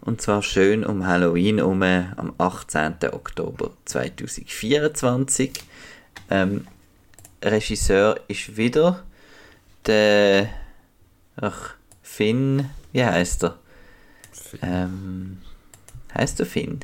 Und 0.06 0.22
zwar 0.22 0.44
schön 0.44 0.86
um 0.86 1.08
Halloween 1.08 1.62
um 1.62 1.82
am 1.82 2.34
18. 2.38 2.96
Oktober 3.14 3.72
2024. 3.86 5.54
Ähm, 6.30 6.68
Regisseur 7.42 8.20
ist 8.28 8.58
wieder 8.58 9.04
der 9.86 10.50
ach, 11.38 11.76
Finn. 12.02 12.70
Wie 12.92 13.04
heißt 13.04 13.46
er? 13.46 13.60
Ähm, 14.62 15.38
heißt 16.14 16.42
er 16.42 16.46
Finn? 16.48 16.82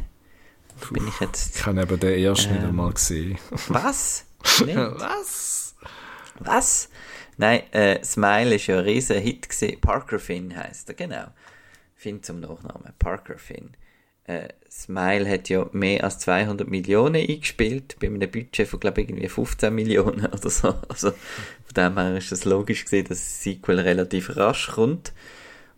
Bin 0.90 1.06
ich 1.06 1.20
jetzt. 1.20 1.58
Ich 1.58 1.66
habe 1.66 1.82
eben 1.82 2.00
den 2.00 2.24
ersten 2.24 2.54
nicht 2.54 2.62
Ähm. 2.64 2.70
einmal 2.70 2.94
gesehen. 2.94 3.38
Was? 3.68 4.26
Nicht? 4.66 4.78
Was? 4.78 5.76
Was? 6.40 6.90
Nein, 7.36 7.64
äh, 7.74 8.02
Smile 8.02 8.56
ist 8.56 8.68
ja 8.68 8.78
ein 8.78 8.86
riesen 8.86 9.20
Hit 9.20 9.50
gewesen. 9.50 9.82
Parker 9.82 10.20
Finn 10.20 10.56
heißt 10.56 10.88
er, 10.88 10.96
genau. 10.96 11.28
Finn 12.00 12.24
zum 12.24 12.40
Nachnamen, 12.40 12.94
Parker 12.98 13.38
Finn. 13.38 13.72
Äh, 14.24 14.48
Smile 14.72 15.30
hat 15.30 15.50
ja 15.50 15.68
mehr 15.74 16.06
als 16.06 16.20
200 16.20 16.66
Millionen 16.66 17.18
eingespielt, 17.18 17.98
bei 18.00 18.08
einem 18.08 18.32
Budget 18.32 18.70
von, 18.70 18.80
glaube 18.80 19.02
ich, 19.02 19.10
irgendwie 19.10 19.28
15 19.28 19.76
Millionen 19.76 20.26
oder 20.34 20.50
so. 20.50 20.76
Also 20.88 21.12
von 21.12 21.74
dem 21.76 21.98
her 21.98 22.16
ist 22.16 22.32
es 22.32 22.46
logisch 22.46 22.86
gesehen, 22.86 23.04
dass 23.04 23.18
das 23.18 23.44
Sequel 23.44 23.82
relativ 23.82 24.38
rasch 24.38 24.70
kommt. 24.70 25.12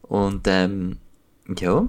Und 0.04 0.46
ähm, 0.46 1.00
ja, 1.58 1.88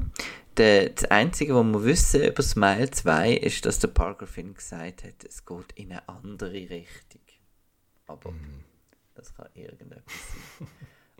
der, 0.57 0.89
das 0.89 1.05
Einzige, 1.11 1.55
was 1.55 1.67
wir 1.67 1.85
wissen 1.85 2.25
über 2.25 2.43
Smile 2.43 2.91
2 2.91 3.35
ist, 3.35 3.67
dass 3.67 3.81
der 3.81 3.89
Parker 3.89 4.27
Finn 4.27 4.55
gesagt 4.55 5.05
hat, 5.05 5.25
es 5.29 5.45
geht 5.45 5.73
in 5.75 5.91
eine 5.91 6.09
andere 6.09 6.55
Richtung. 6.55 7.21
Aber 8.07 8.33
das 9.15 9.35
kann 9.35 9.49
irgendetwas 9.53 10.15
sein. 10.59 10.69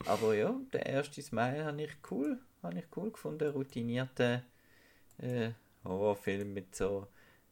Aber 0.07 0.35
ja, 0.35 0.54
der 0.73 0.87
erste 0.87 1.21
Smile 1.21 1.66
habe 1.66 1.83
ich 1.83 1.90
cool, 2.11 2.40
habe 2.62 2.78
ich 2.78 2.85
cool 2.97 3.11
gefunden, 3.11 3.50
routinierter 3.50 4.42
äh, 5.19 5.50
Horrorfilm 5.85 6.52
mit 6.54 6.75
so 6.75 7.07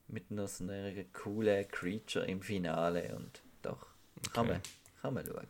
mit 0.08 0.30
noch 0.30 0.48
so 0.48 0.64
einer 0.64 0.92
coolen 1.12 1.68
Creature 1.68 2.26
im 2.26 2.42
Finale 2.42 3.14
und 3.16 3.42
doch, 3.62 3.86
kann, 4.32 4.46
Okay. 4.46 4.52
man, 4.54 4.62
kann 5.02 5.14
man 5.14 5.26
schauen. 5.26 5.46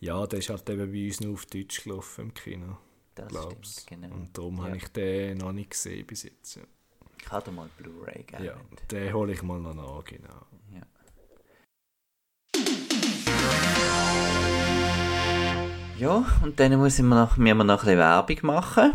Ja, 0.00 0.26
der 0.26 0.40
ist 0.40 0.48
halt 0.50 0.68
eben 0.68 0.90
bei 0.90 1.06
uns 1.06 1.20
nur 1.20 1.34
auf 1.34 1.46
Deutsch 1.46 1.84
gelaufen 1.84 2.22
im 2.26 2.34
Kino. 2.34 2.78
Das 3.14 3.28
glaub's. 3.28 3.82
stimmt, 3.82 4.02
genau. 4.02 4.14
Und 4.16 4.36
darum 4.36 4.56
Ja. 4.58 4.64
habe 4.64 4.76
ich 4.76 4.88
den 4.88 5.38
noch 5.38 5.52
nicht 5.52 5.70
gesehen 5.70 6.04
bis 6.06 6.24
jetzt. 6.24 6.56
Ja, 6.56 6.62
Ich 7.20 7.30
habe 7.30 7.52
mal 7.52 7.68
Blu-ray 7.76 8.24
gegeben. 8.24 8.44
ja 8.44 8.56
den 8.90 9.12
hole 9.12 9.32
ich 9.32 9.42
mal 9.42 9.60
noch 9.60 9.74
nach, 9.74 10.04
genau. 10.04 10.44
Ja. 10.74 10.82
Ja, 16.02 16.26
und 16.42 16.58
dann 16.58 16.76
muss 16.80 16.98
ich 16.98 17.04
mir 17.04 17.14
noch, 17.14 17.36
müssen 17.36 17.58
wir 17.58 17.62
noch 17.62 17.84
ein 17.84 17.86
bisschen 17.86 17.98
Werbung 17.98 18.38
machen. 18.42 18.92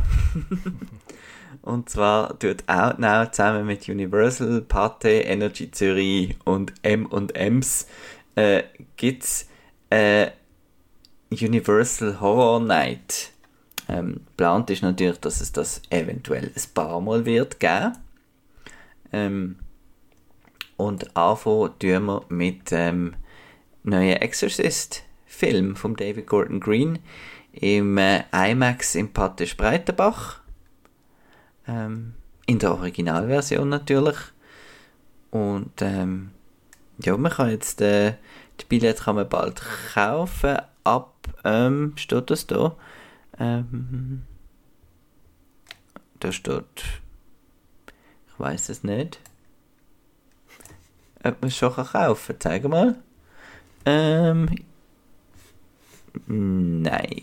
und 1.61 1.89
zwar 1.89 2.37
tut 2.37 2.67
Outnow 2.67 3.31
zusammen 3.31 3.65
mit 3.65 3.87
Universal, 3.87 4.59
Pate, 4.59 5.07
Energy 5.07 5.71
Zürich 5.71 6.35
und 6.43 6.73
M&M's 6.81 7.87
äh, 8.35 8.63
gibt 8.97 9.23
es 9.23 9.47
äh, 9.89 10.31
Universal 11.31 12.19
Horror 12.19 12.59
Night. 12.59 13.31
Ähm, 13.87 14.25
geplant 14.25 14.69
ist 14.69 14.81
natürlich, 14.81 15.21
dass 15.21 15.39
es 15.39 15.53
das 15.53 15.81
eventuell 15.89 16.51
ein 16.53 16.73
paar 16.73 16.99
Mal 16.99 17.23
wird 17.23 17.61
geben. 17.61 17.93
Ähm, 19.13 19.59
und 20.75 21.15
anfangen 21.15 21.71
tun 21.79 22.05
wir 22.05 22.23
mit 22.27 22.69
dem 22.71 23.15
neuen 23.83 24.17
Exorcist-Film 25.38 25.75
von 25.75 25.96
David 25.96 26.27
Gordon 26.27 26.60
Green 26.60 27.00
im 27.53 27.98
äh, 27.98 28.24
IMAX 28.32 28.96
im 28.96 29.13
Patte 29.13 29.48
Spreitenbach. 29.48 30.41
Ähm, 31.67 32.13
in 32.46 32.60
der 32.60 32.74
Originalversion 32.74 33.70
natürlich. 33.70 34.17
Und 35.32 35.82
ähm, 35.82 36.32
ja, 37.00 37.17
man 37.17 37.32
kann 37.32 37.50
jetzt 37.50 37.82
äh, 37.82 38.13
die 38.60 38.65
Billette 38.65 39.03
kann 39.03 39.15
man 39.15 39.29
bald 39.29 39.62
kaufen. 39.94 40.58
Ab, 40.84 41.13
ähm, 41.44 41.94
steht 41.98 42.29
das 42.29 42.48
da? 42.48 42.75
Ähm, 43.39 44.24
da 46.20 46.32
steht, 46.32 46.84
ich 48.27 48.39
weiß 48.39 48.70
es 48.70 48.84
nicht 48.84 49.20
ob 51.24 51.41
man 51.41 51.50
es 51.50 51.58
schon 51.58 51.74
kaufen 51.74 52.27
kann. 52.27 52.39
Zeig 52.39 52.63
mal. 52.63 52.96
Ähm. 53.86 54.48
Nein. 56.25 57.21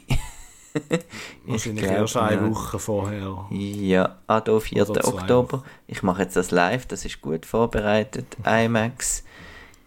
Wahrscheinlich 1.47 1.85
glaub, 1.85 1.99
erst 1.99 2.17
eine 2.17 2.41
ja. 2.43 2.51
Woche 2.51 2.79
vorher. 2.79 3.47
Ja, 3.51 4.19
ah, 4.27 4.41
da 4.41 4.59
4. 4.59 4.89
Oder 4.89 5.01
zwei 5.03 5.09
Oktober. 5.09 5.65
Ich 5.87 6.03
mache 6.03 6.23
jetzt 6.23 6.37
das 6.37 6.51
live, 6.51 6.87
das 6.87 7.05
ist 7.05 7.21
gut 7.21 7.47
vorbereitet. 7.47 8.37
IMAX. 8.45 9.25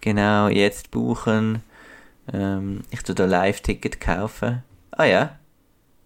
Genau, 0.00 0.48
jetzt 0.48 0.90
buchen. 0.90 1.62
Ähm, 2.32 2.82
ich 2.90 3.02
tue 3.02 3.14
da 3.14 3.24
Live-Ticket 3.24 4.00
kaufen. 4.00 4.62
Ah 4.90 5.04
ja, 5.04 5.38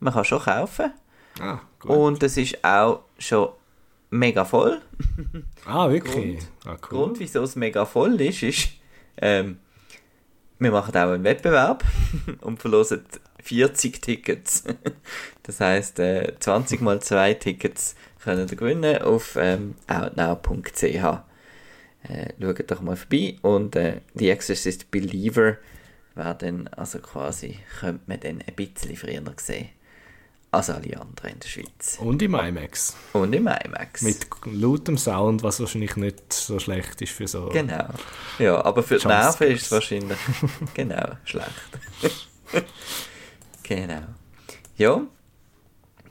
man 0.00 0.12
kann 0.12 0.24
schon 0.24 0.40
kaufen. 0.40 0.92
Ah, 1.40 1.60
gut. 1.80 1.90
Und 1.90 2.22
es 2.22 2.36
ist 2.36 2.64
auch 2.64 3.00
schon 3.18 3.48
mega 4.10 4.44
voll. 4.44 4.80
ah, 5.66 5.90
wirklich? 5.90 6.40
Ah, 6.64 6.70
cool. 6.70 6.76
Grund, 6.80 7.20
wieso 7.20 7.42
es 7.42 7.56
mega 7.56 7.84
voll 7.84 8.20
ist, 8.20 8.42
ist, 8.42 8.68
ähm, 9.16 9.58
wir 10.62 10.70
machen 10.70 10.96
auch 10.96 11.12
einen 11.12 11.24
Wettbewerb 11.24 11.84
und 12.40 12.60
verlosen 12.60 13.04
40 13.42 14.00
Tickets. 14.00 14.64
das 15.42 15.60
heisst, 15.60 15.98
äh, 15.98 16.34
20 16.38 16.80
mal 16.80 17.00
2 17.00 17.34
Tickets 17.34 17.96
können 18.22 18.48
ihr 18.48 18.56
gewinnen 18.56 19.02
auf 19.02 19.36
ähm, 19.36 19.74
outnow.ch. 19.88 20.84
Äh, 20.84 22.32
schaut 22.40 22.70
doch 22.70 22.80
mal 22.80 22.96
vorbei 22.96 23.36
und 23.42 23.76
äh, 23.76 24.00
die 24.14 24.30
Exorcist 24.30 24.90
Believer 24.90 25.56
werden 26.14 26.68
also 26.68 26.98
quasi, 26.98 27.58
könnte 27.80 28.02
man 28.06 28.20
dann 28.20 28.42
ein 28.46 28.54
bisschen 28.54 28.96
früher 28.96 29.22
sehen 29.36 29.70
als 30.52 30.68
alle 30.68 31.00
anderen 31.00 31.32
in 31.32 31.40
der 31.40 31.48
Schweiz. 31.48 31.98
Und 31.98 32.20
im 32.22 32.34
IMAX. 32.34 32.94
Und 33.14 33.32
im 33.34 33.48
IMAX. 33.48 34.02
Mit 34.02 34.26
lautem 34.44 34.98
Sound, 34.98 35.42
was 35.42 35.58
wahrscheinlich 35.60 35.96
nicht 35.96 36.32
so 36.32 36.58
schlecht 36.58 37.00
ist 37.00 37.12
für 37.12 37.26
so... 37.26 37.48
Genau. 37.48 37.86
Ja, 38.38 38.62
aber 38.64 38.82
für 38.82 38.98
die. 38.98 39.06
Nerven 39.08 39.48
ist 39.48 39.62
es 39.62 39.72
wahrscheinlich 39.72 40.18
genau 40.74 41.12
schlecht. 41.24 41.48
genau. 43.62 44.02
Ja. 44.76 45.00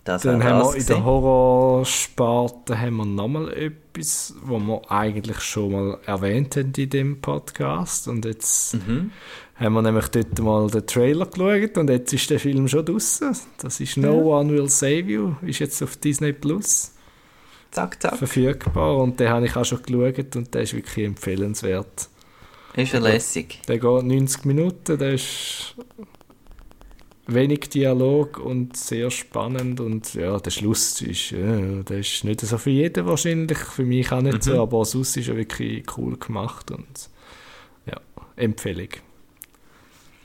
Das 0.03 0.23
Dann 0.23 0.43
haben 0.43 0.63
wir 0.63 0.75
in 0.75 0.85
der. 0.87 1.03
Horrorsparte 1.03 2.79
haben 2.79 2.95
wir 2.97 3.05
nochmal 3.05 3.53
etwas, 3.53 4.33
was 4.41 4.59
wir 4.59 4.91
eigentlich 4.91 5.39
schon 5.41 5.71
mal 5.71 5.99
erwähnt 6.07 6.55
haben 6.57 6.73
in 6.75 6.89
dem 6.89 7.21
Podcast. 7.21 8.07
Und 8.07 8.25
jetzt 8.25 8.73
Mhm. 8.73 9.11
Haben 9.61 9.73
wir 9.73 9.81
nämlich 9.83 10.07
dort 10.07 10.39
mal 10.39 10.67
den 10.69 10.87
Trailer 10.87 11.27
geschaut 11.27 11.77
und 11.77 11.89
jetzt 11.89 12.11
ist 12.11 12.29
der 12.29 12.39
Film 12.39 12.67
schon 12.67 12.83
draußen. 12.83 13.35
Das 13.59 13.79
ist 13.79 13.95
No 13.95 14.39
One 14.39 14.51
Will 14.51 14.67
Save 14.67 15.01
You, 15.01 15.35
ist 15.43 15.59
jetzt 15.59 15.81
auf 15.83 15.97
Disney 15.97 16.33
Plus 16.33 16.93
Zack, 17.69 18.01
zack. 18.01 18.17
verfügbar 18.17 18.97
und 18.97 19.19
den 19.19 19.29
habe 19.29 19.45
ich 19.45 19.55
auch 19.55 19.63
schon 19.63 19.83
geschaut 19.83 20.35
und 20.35 20.53
der 20.53 20.63
ist 20.63 20.73
wirklich 20.73 21.05
empfehlenswert. 21.05 22.09
Ist 22.75 22.93
ja 22.93 22.99
lässig. 22.99 23.59
Der 23.67 23.77
geht 23.77 24.03
90 24.03 24.45
Minuten, 24.45 24.97
der 24.97 25.13
ist 25.13 25.75
wenig 27.27 27.69
Dialog 27.69 28.39
und 28.39 28.75
sehr 28.75 29.11
spannend 29.11 29.79
und 29.79 30.15
ja, 30.15 30.39
der 30.39 30.49
Schluss 30.49 31.01
ist, 31.01 31.31
ja, 31.31 31.83
der 31.83 31.99
ist 31.99 32.23
nicht 32.23 32.41
so 32.41 32.57
für 32.57 32.71
jeden 32.71 33.05
wahrscheinlich, 33.05 33.59
für 33.59 33.85
mich 33.85 34.11
auch 34.11 34.21
nicht 34.21 34.43
so, 34.43 34.59
aber 34.59 34.83
sonst 34.85 35.17
ist 35.17 35.29
er 35.29 35.37
wirklich 35.37 35.85
cool 35.97 36.17
gemacht 36.17 36.71
und 36.71 37.09
ja, 37.85 38.01
Empfehlung. 38.35 38.89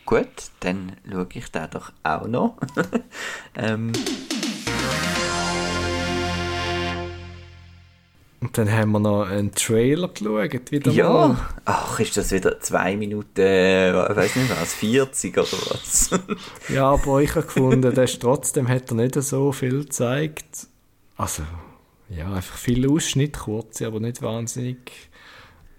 Gut, 0.07 0.29
dann 0.61 0.93
schaue 1.11 1.27
ich 1.35 1.51
da 1.51 1.67
doch 1.67 1.93
auch 2.05 2.29
noch. 2.29 2.57
ähm. 3.57 3.93
Und 8.41 8.57
dann 8.57 8.71
haben 8.71 8.93
wir 8.93 9.01
noch 9.01 9.27
einen 9.29 9.53
Trailer 9.53 10.07
geschaut, 10.07 10.71
wieder 10.71 10.93
Ja, 10.93 11.09
mal. 11.09 11.37
ach, 11.65 11.99
ist 11.99 12.17
das 12.17 12.31
wieder 12.31 12.61
zwei 12.61 12.97
Minuten, 12.97 13.41
äh, 13.41 13.91
ich 13.91 14.17
weiß 14.17 14.37
nicht 14.37 14.51
was, 14.51 14.75
40 14.75 15.37
oder 15.39 15.49
was? 15.71 16.11
ja, 16.69 16.89
aber 16.89 17.21
ich 17.23 17.35
habe 17.35 17.45
gefunden, 17.45 17.93
der 17.93 18.05
ist 18.05 18.23
trotzdem 18.23 18.69
hat 18.69 18.89
er 18.93 18.95
nicht 18.95 19.15
so 19.17 19.51
viel 19.51 19.81
gezeigt. 19.81 20.69
Also, 21.17 21.43
ja, 22.09 22.33
einfach 22.33 22.57
viel 22.57 22.89
Ausschnitt, 22.89 23.37
kurze, 23.41 23.89
aber 23.89 23.99
nicht 23.99 24.23
wahnsinnig. 24.23 24.93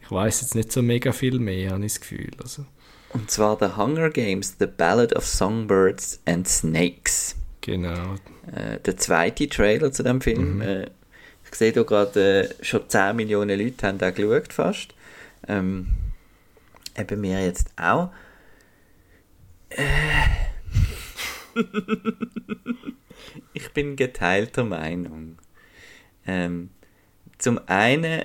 Ich 0.02 0.12
weiß 0.12 0.42
jetzt 0.42 0.56
nicht 0.56 0.74
so 0.74 0.82
mega 0.82 1.14
viel 1.14 1.40
mehr, 1.40 1.72
habe 1.72 1.86
ich 1.86 1.94
das 1.94 2.02
Gefühl. 2.02 2.32
Also. 2.42 2.66
Und 3.10 3.32
zwar 3.32 3.58
The 3.60 3.78
Hunger 3.78 4.10
Games, 4.10 4.56
The 4.60 4.68
Ballad 4.68 5.16
of 5.16 5.26
Songbirds 5.26 6.20
and 6.26 6.48
Snakes. 6.48 7.36
genau. 7.62 8.16
Äh, 8.54 8.80
der 8.80 8.98
zweite 8.98 9.48
Trailer 9.50 9.92
zu 9.92 10.04
dem 10.04 10.22
Film. 10.22 10.62
Äh, 10.62 10.88
ich 11.50 11.56
sehe 11.56 11.72
hier 11.72 11.86
gerade, 11.86 12.50
äh, 12.50 12.64
schon 12.64 12.88
10 12.88 13.16
Millionen 13.16 13.60
Leute 13.60 13.88
haben 13.88 13.98
da 13.98 14.12
geschaut 14.12 14.54
fast. 14.54 14.94
Ähm, 15.48 15.88
eben 16.98 17.22
mir 17.22 17.44
jetzt 17.46 17.72
auch. 17.78 18.12
Äh, 19.70 19.84
ich 23.54 23.72
bin 23.74 23.96
geteilter 23.96 24.64
Meinung. 24.64 25.38
Ähm, 26.26 26.70
zum 27.38 27.60
einen 27.68 28.24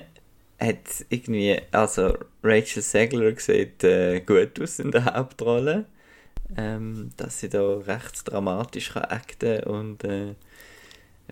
hat 0.59 1.05
irgendwie, 1.09 1.61
also 1.71 2.17
Rachel 2.43 2.81
Segler 2.81 3.33
sieht 3.37 3.83
äh, 3.83 4.19
gut 4.19 4.59
aus 4.61 4.79
in 4.79 4.91
der 4.91 5.05
Hauptrolle, 5.05 5.85
ähm, 6.57 7.11
dass 7.15 7.39
sie 7.39 7.49
da 7.49 7.77
recht 7.77 8.29
dramatisch 8.29 8.91
kann 8.93 9.05
acten 9.05 9.63
und 9.63 10.03
äh, 10.03 10.35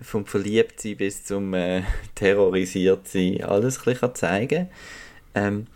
vom 0.00 0.24
Verliebtsein 0.24 0.96
bis 0.96 1.24
zum 1.24 1.52
äh, 1.52 1.82
Terrorisiertsein 2.14 3.44
alles 3.44 3.78
ein 3.78 3.84
bisschen 3.84 4.00
kann 4.00 4.14
zeigen. 4.14 4.68
Ähm, 5.34 5.66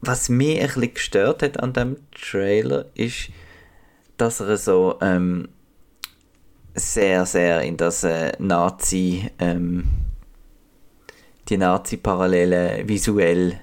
Was 0.00 0.28
mich 0.28 0.60
ein 0.60 0.66
bisschen 0.66 0.94
gestört 0.94 1.42
hat 1.42 1.60
an 1.60 1.72
dem 1.72 1.96
Trailer 2.12 2.84
ist, 2.94 3.30
dass 4.18 4.40
er 4.40 4.58
so 4.58 4.98
ähm, 5.00 5.48
sehr, 6.74 7.24
sehr 7.24 7.62
in 7.62 7.78
das 7.78 8.04
äh, 8.04 8.32
Nazi, 8.38 9.30
ähm, 9.38 9.84
die 11.48 11.56
Nazi-Parallele 11.56 12.82
visuell 12.86 13.60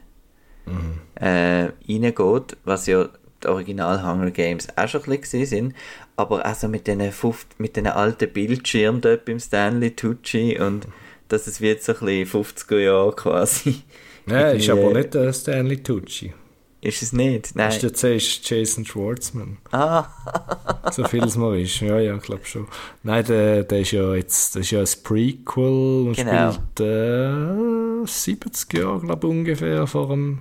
äh, 1.16 1.70
reingeht, 1.90 2.58
was 2.64 2.88
ja 2.88 3.10
die 3.44 3.48
Original 3.48 4.04
Hunger 4.06 4.32
Games 4.32 4.68
auch 4.76 4.88
schon 4.88 5.04
ein 5.04 5.20
bisschen 5.20 5.46
sind, 5.46 5.76
aber 6.16 6.46
auch 6.46 6.56
so 6.56 6.68
mit 6.68 6.88
diesen, 6.88 7.12
50 7.12 7.60
mit 7.60 7.76
diesen 7.76 7.88
alten 7.88 8.32
Bildschirmen 8.32 9.02
dort 9.02 9.26
beim 9.26 9.40
Stanley 9.40 9.92
Tucci 9.92 10.58
und 10.60 10.88
dass 11.28 11.48
es 11.48 11.60
wird 11.62 11.84
so 11.84 11.94
ein 11.94 12.00
bisschen 12.06 12.44
50er 12.44 12.80
Jahre 12.80 13.14
quasi. 13.16 13.82
Ja, 14.28 14.50
ist 14.50 14.68
aber 14.72 14.90
äh, 14.90 14.94
nicht 14.96 15.14
der 15.14 15.32
Stanley 15.34 15.84
Tucci. 15.84 16.34
Ist 16.82 17.04
es 17.04 17.14
nicht? 17.14 17.56
Nein. 17.56 17.70
Ist 17.70 17.84
der 17.84 17.94
zuerst 17.94 18.50
Jason 18.50 18.84
Schwartzman. 18.84 19.58
Ah, 19.72 20.08
So 20.92 21.04
viel 21.04 21.24
es 21.24 21.36
mal 21.36 21.60
ist. 21.60 21.80
Ja, 21.82 22.00
ja, 22.00 22.16
ich 22.16 22.24
glaube 22.24 22.44
schon. 22.46 22.68
Nein, 23.04 23.24
der, 23.26 23.64
der 23.64 23.80
ist 23.82 23.92
ja 23.92 24.16
jetzt, 24.16 24.56
das 24.56 24.62
ist 24.64 24.72
ja 24.72 24.80
ein 24.80 24.88
Prequel 25.04 26.08
und 26.08 26.16
Genau. 26.16 26.54
spielt 26.54 26.80
äh, 26.80 28.06
70 28.08 28.74
Jahre, 28.74 29.00
glaube 29.02 29.28
ich, 29.28 29.32
ungefähr 29.32 29.86
vor 29.86 30.08
dem, 30.08 30.40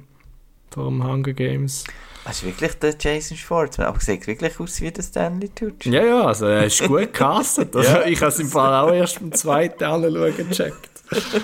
vor 0.74 0.88
dem 0.90 1.02
Hunger 1.04 1.32
Games. 1.32 1.84
das 2.24 2.38
ist 2.38 2.44
wirklich 2.44 2.74
der 2.74 2.94
Jason 2.98 3.36
Schwartzman, 3.36 3.86
aber 3.86 4.00
sieht 4.00 4.26
wirklich 4.26 4.58
aus 4.60 4.80
wie 4.80 4.90
der 4.90 5.02
Stanley 5.02 5.48
Tucci. 5.48 5.90
Ja, 5.90 6.04
ja, 6.04 6.22
also 6.26 6.46
er 6.46 6.64
ist 6.66 6.82
gut 6.86 7.00
gecastet. 7.12 7.74
Also, 7.76 7.90
Ja. 7.90 8.04
Ich 8.06 8.20
habe 8.20 8.30
es 8.30 8.38
im 8.40 8.48
Fall 8.48 8.74
auch 8.74 8.92
erst 8.92 9.20
beim 9.20 9.32
zweiten 9.32 9.84
anschauen 9.84 10.36
gecheckt. 10.36 10.90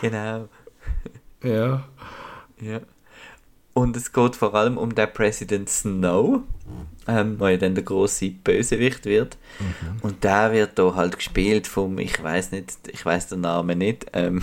Genau. 0.00 0.48
Ja. 1.42 1.84
Ja. 2.60 2.80
Und 3.74 3.96
es 3.96 4.12
geht 4.12 4.36
vor 4.36 4.54
allem 4.54 4.78
um 4.78 4.94
den 4.94 5.12
President 5.12 5.68
Snow, 5.68 6.42
ähm, 7.08 7.38
der 7.38 7.50
ja 7.50 7.56
dann 7.56 7.74
der 7.74 7.82
große 7.84 8.30
Bösewicht 8.30 9.04
wird. 9.04 9.36
Und 10.00 10.22
der 10.22 10.52
wird 10.52 10.78
da 10.78 10.94
halt 10.94 11.16
gespielt 11.16 11.66
vom, 11.66 11.98
ich 11.98 12.22
weiß 12.22 12.52
nicht, 12.52 12.72
ich 12.88 13.04
weiß 13.04 13.26
den 13.28 13.40
Namen 13.40 13.78
nicht, 13.78 14.06
ähm, 14.12 14.40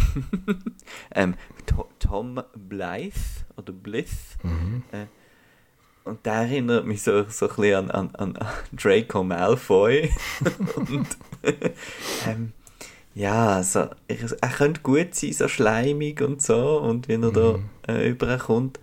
ähm, 1.15 1.35
To- 1.65 1.87
Tom 1.99 2.41
Blythe 2.55 3.15
oder 3.55 3.71
Blythe. 3.71 4.09
Äh, 4.91 5.05
und 6.03 6.25
der 6.25 6.33
erinnert 6.33 6.85
mich 6.85 7.01
so, 7.03 7.23
so 7.29 7.47
ein 7.47 7.55
bisschen 7.55 7.89
an, 7.91 8.11
an, 8.11 8.35
an 8.35 8.47
Draco 8.73 9.23
Malfoy. 9.23 10.11
und 10.75 11.07
ähm, 12.27 12.51
ja, 13.13 13.55
also, 13.55 13.87
er 14.07 14.49
könnte 14.49 14.81
gut 14.81 15.15
sein, 15.15 15.33
so 15.33 15.47
schleimig 15.47 16.21
und 16.21 16.41
so, 16.41 16.79
und 16.79 17.07
wenn 17.07 17.23
er 17.23 17.31
da 17.31 17.59
äh, 17.87 18.09
überkommt. 18.09 18.79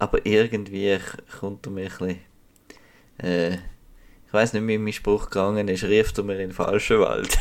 Aber 0.00 0.26
irgendwie 0.26 0.98
kommt 1.38 1.66
er 1.66 1.72
mir 1.72 1.82
ein 1.82 1.88
bisschen. 1.88 2.18
Äh, 3.18 3.54
ich 3.54 4.32
weiß 4.32 4.54
nicht, 4.54 4.66
wie 4.66 4.78
mein 4.78 4.92
Spruch 4.92 5.28
gegangen 5.28 5.68
ist, 5.68 5.84
rief 5.84 6.12
er 6.16 6.24
mir 6.24 6.34
in 6.34 6.48
den 6.48 6.52
falschen 6.52 7.00
Wald. 7.00 7.38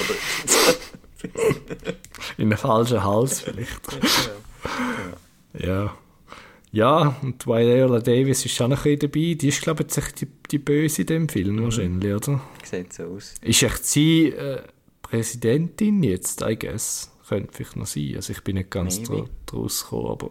Oder 0.00 0.74
In 2.38 2.50
den 2.50 2.58
falschen 2.58 3.02
Hals 3.02 3.40
vielleicht. 3.40 3.80
Ja. 5.58 5.96
Ja, 6.70 7.16
und 7.22 7.46
Viola 7.46 7.98
Davis 8.00 8.44
ist 8.44 8.60
auch 8.60 8.68
noch 8.68 8.84
ein 8.84 8.98
bisschen 8.98 9.10
dabei. 9.10 9.34
Die 9.34 9.48
ist, 9.48 9.62
glaube 9.62 9.84
ich, 9.88 9.96
jetzt 9.96 10.20
die, 10.20 10.28
die 10.50 10.58
Böse 10.58 11.02
in 11.02 11.06
dem 11.06 11.28
Film 11.28 11.62
wahrscheinlich, 11.62 12.14
oder? 12.14 12.40
Sieht 12.62 12.92
so 12.92 13.04
aus. 13.04 13.34
Ist 13.40 13.62
echt 13.62 13.84
sie 13.86 14.28
äh, 14.28 14.62
Präsidentin 15.02 16.02
jetzt, 16.02 16.42
I 16.42 16.58
guess? 16.58 17.10
Könnte 17.26 17.52
vielleicht 17.52 17.76
noch 17.76 17.86
sein. 17.86 18.12
Also 18.16 18.32
ich 18.32 18.42
bin 18.42 18.56
nicht 18.56 18.70
ganz 18.70 19.02
draus 19.46 19.82
gekommen, 19.82 20.10
aber 20.10 20.30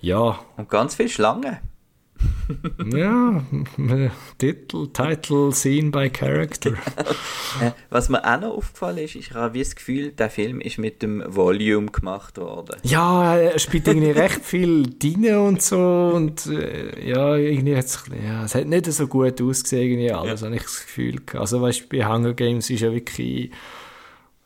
ja, 0.00 0.38
Und 0.56 0.68
ganz 0.68 0.94
viel 0.94 1.08
Schlangen. 1.08 1.58
ja, 2.92 3.42
Titel, 4.38 4.88
Title, 4.92 5.52
Scene 5.52 5.90
by 5.90 6.10
Character. 6.10 6.72
Äh, 7.60 7.72
was 7.90 8.08
mir 8.08 8.24
auch 8.24 8.40
noch 8.40 8.56
aufgefallen 8.58 8.98
ist, 8.98 9.16
ich 9.16 9.32
habe 9.32 9.54
wie 9.54 9.58
das 9.58 9.74
Gefühl, 9.74 10.12
der 10.12 10.30
Film 10.30 10.60
ist 10.60 10.78
mit 10.78 11.02
dem 11.02 11.20
Volume 11.26 11.90
gemacht 11.90 12.38
worden. 12.38 12.76
Ja, 12.84 13.36
er 13.36 13.58
spielt 13.58 13.88
irgendwie 13.88 14.12
recht 14.12 14.44
viel 14.44 14.84
drin 14.96 15.34
und 15.34 15.60
so 15.60 16.12
und 16.14 16.46
äh, 16.46 17.08
ja, 17.08 17.34
irgendwie 17.34 17.76
hat's, 17.76 18.04
ja, 18.24 18.44
es 18.44 18.54
hat 18.54 18.66
nicht 18.66 18.86
so 18.86 19.08
gut 19.08 19.42
ausgesehen, 19.42 19.82
irgendwie 19.82 20.12
alles, 20.12 20.42
habe 20.42 20.54
ich 20.54 20.62
das 20.62 20.82
Gefühl. 20.82 21.16
Also 21.34 21.60
weißt 21.60 21.80
du, 21.80 21.98
bei 21.98 22.06
Hunger 22.06 22.34
Games 22.34 22.70
ist 22.70 22.82
ja 22.82 22.92
wirklich, 22.92 23.50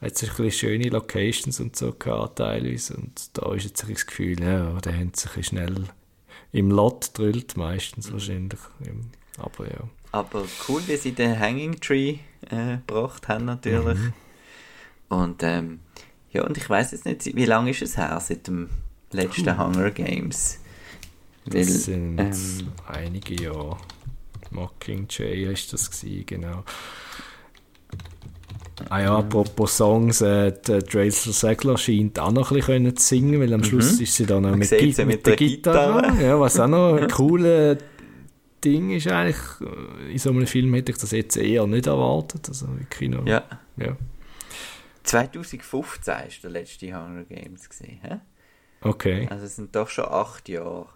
hat 0.04 0.22
es 0.22 0.38
ein 0.38 0.50
schöne 0.50 0.88
Locations 0.88 1.60
und 1.60 1.76
so 1.76 1.92
gehabt 1.92 2.38
teilweise 2.38 2.96
und 2.96 3.30
da 3.34 3.52
ist 3.54 3.64
jetzt 3.64 3.88
das 3.88 4.06
Gefühl, 4.06 4.40
ja, 4.40 4.72
da 4.80 4.92
haben 4.92 5.12
sie 5.14 5.26
bisschen 5.28 5.42
schnell 5.44 5.84
im 6.52 6.70
Lot 6.70 7.16
drüllt 7.18 7.56
meistens 7.56 8.12
wahrscheinlich, 8.12 8.60
Im- 8.84 9.10
aber 9.38 9.68
ja. 9.68 9.88
Aber 10.12 10.44
cool, 10.68 10.80
wie 10.86 10.96
sie 10.96 11.12
den 11.12 11.38
Hanging 11.38 11.80
Tree 11.80 12.18
äh, 12.48 12.76
gebracht 12.86 13.26
haben 13.26 13.46
natürlich. 13.46 13.98
Und 15.08 15.42
ähm, 15.42 15.80
ja, 16.32 16.44
und 16.44 16.56
ich 16.56 16.68
weiß 16.70 16.92
jetzt 16.92 17.04
nicht, 17.04 17.24
wie 17.34 17.44
lange 17.44 17.70
ist 17.70 17.82
es 17.82 17.96
her 17.96 18.18
seit 18.20 18.46
dem 18.46 18.68
letzten 19.10 19.58
Hunger 19.58 19.90
Games? 19.90 20.60
Weil, 21.46 21.64
Das 21.64 21.84
sind 21.84 22.18
ähm, 22.20 22.68
einige 22.86 23.42
Jahre. 23.42 23.76
Mockingjay 24.50 25.52
ist 25.52 25.72
das 25.72 25.90
gewesen, 25.90 26.26
genau. 26.26 26.62
Ah 28.90 29.00
ja, 29.02 29.16
apropos 29.18 29.76
Songs, 29.76 30.20
äh, 30.20 30.52
die, 30.52 30.78
die 30.80 30.96
Rachel 30.96 31.32
Segler 31.32 31.76
scheint 31.78 32.18
auch 32.18 32.32
noch 32.32 32.50
ein 32.50 32.56
bisschen 32.58 32.96
zu 32.96 33.06
singen, 33.06 33.40
weil 33.40 33.52
am 33.54 33.64
Schluss 33.64 34.00
ist 34.00 34.14
sie 34.14 34.26
dann 34.26 34.42
noch 34.42 34.54
mit, 34.56 34.68
sie 34.68 34.76
mit, 34.76 35.06
mit 35.06 35.26
der 35.26 35.36
Gitarre. 35.36 36.02
Gitarre. 36.02 36.22
Ja, 36.22 36.38
was 36.40 36.58
auch 36.60 36.66
noch 36.68 36.96
ein 36.96 37.08
cooles 37.10 37.78
Ding 38.64 38.90
ist 38.90 39.08
eigentlich. 39.08 39.36
äh, 39.60 40.12
In 40.12 40.18
so 40.18 40.30
einem 40.30 40.46
Film 40.46 40.74
hätte 40.74 40.92
ich 40.92 40.98
das 40.98 41.10
jetzt 41.12 41.36
eher 41.36 41.66
nicht 41.66 41.86
erwartet. 41.86 42.48
Also 42.48 42.66
im 42.66 42.88
Kino. 42.90 43.22
ja, 43.26 43.42
ja. 43.76 43.96
2015 45.04 46.14
ist 46.28 46.42
der 46.44 46.50
letzte 46.50 46.86
Hunger 46.86 47.24
Games 47.24 47.68
gesehen. 47.68 47.98
Hä? 48.02 48.16
Okay. 48.80 49.26
Also 49.30 49.44
es 49.46 49.56
sind 49.56 49.74
doch 49.76 49.88
schon 49.88 50.06
acht 50.06 50.48
Jahre. 50.48 50.86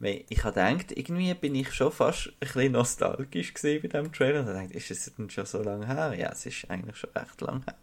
Weil 0.00 0.24
Ich 0.28 0.44
habe 0.44 0.54
gedacht, 0.54 0.92
irgendwie 0.96 1.34
bin 1.34 1.54
ich 1.54 1.72
schon 1.72 1.90
fast 1.90 2.28
ein 2.28 2.34
bisschen 2.38 2.72
nostalgisch 2.72 3.52
bei 3.54 3.78
diesem 3.78 4.12
Trailer. 4.12 4.40
Und 4.40 4.46
dachte, 4.46 4.74
ist 4.74 4.90
es 4.90 5.12
denn 5.16 5.28
schon 5.28 5.46
so 5.46 5.62
lange 5.62 5.86
her? 5.86 6.14
Ja, 6.16 6.30
es 6.30 6.46
ist 6.46 6.70
eigentlich 6.70 6.96
schon 6.96 7.10
recht 7.10 7.40
lang 7.40 7.64
her. 7.64 7.76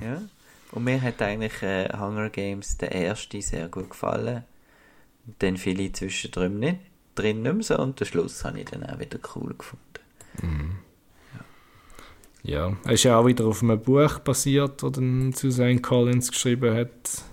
Ja. 0.00 0.06
ja. 0.06 0.22
Und 0.72 0.84
mir 0.84 1.00
hat 1.00 1.20
eigentlich 1.20 1.62
äh, 1.62 1.88
Hunger 1.98 2.30
Games 2.30 2.78
der 2.78 2.92
erste 2.92 3.40
sehr 3.42 3.68
gut 3.68 3.90
gefallen. 3.90 4.44
Und 5.26 5.42
dann 5.42 5.56
viele 5.56 5.92
zwischendrin 5.92 6.58
nicht, 6.58 6.80
drin 7.14 7.42
nicht 7.42 7.54
mehr 7.54 7.62
so. 7.62 7.78
Und 7.78 8.00
den 8.00 8.06
Schluss 8.06 8.44
habe 8.44 8.60
ich 8.60 8.66
dann 8.66 8.84
auch 8.84 8.98
wieder 8.98 9.18
cool 9.34 9.54
gefunden. 9.54 10.80
Ja, 12.42 12.76
er 12.84 12.92
ist 12.92 13.02
ja 13.02 13.18
auch 13.18 13.26
wieder 13.26 13.44
auf 13.46 13.62
einem 13.62 13.80
Buch 13.80 14.20
basiert, 14.20 14.82
das 14.82 14.92
dann 14.92 15.32
Suzanne 15.32 15.80
Collins 15.80 16.30
geschrieben 16.30 16.76
hat. 16.76 17.24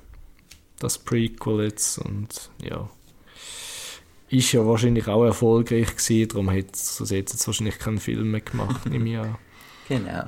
Das 0.80 0.98
Prequel 0.98 1.66
jetzt 1.66 2.00
und 2.00 2.50
ja. 2.62 2.90
Ist 4.34 4.52
ja 4.52 4.66
wahrscheinlich 4.66 5.08
auch 5.08 5.24
erfolgreich 5.26 5.96
gewesen, 5.96 6.28
darum 6.28 6.50
hat 6.50 6.56
hätte 6.56 7.16
jetzt 7.16 7.46
wahrscheinlich 7.46 7.78
keinen 7.78 8.00
Film 8.00 8.32
mehr 8.32 8.42
gemacht 8.42 8.86
im 8.88 9.06
Jahr. 9.06 9.38
Genau. 9.90 10.24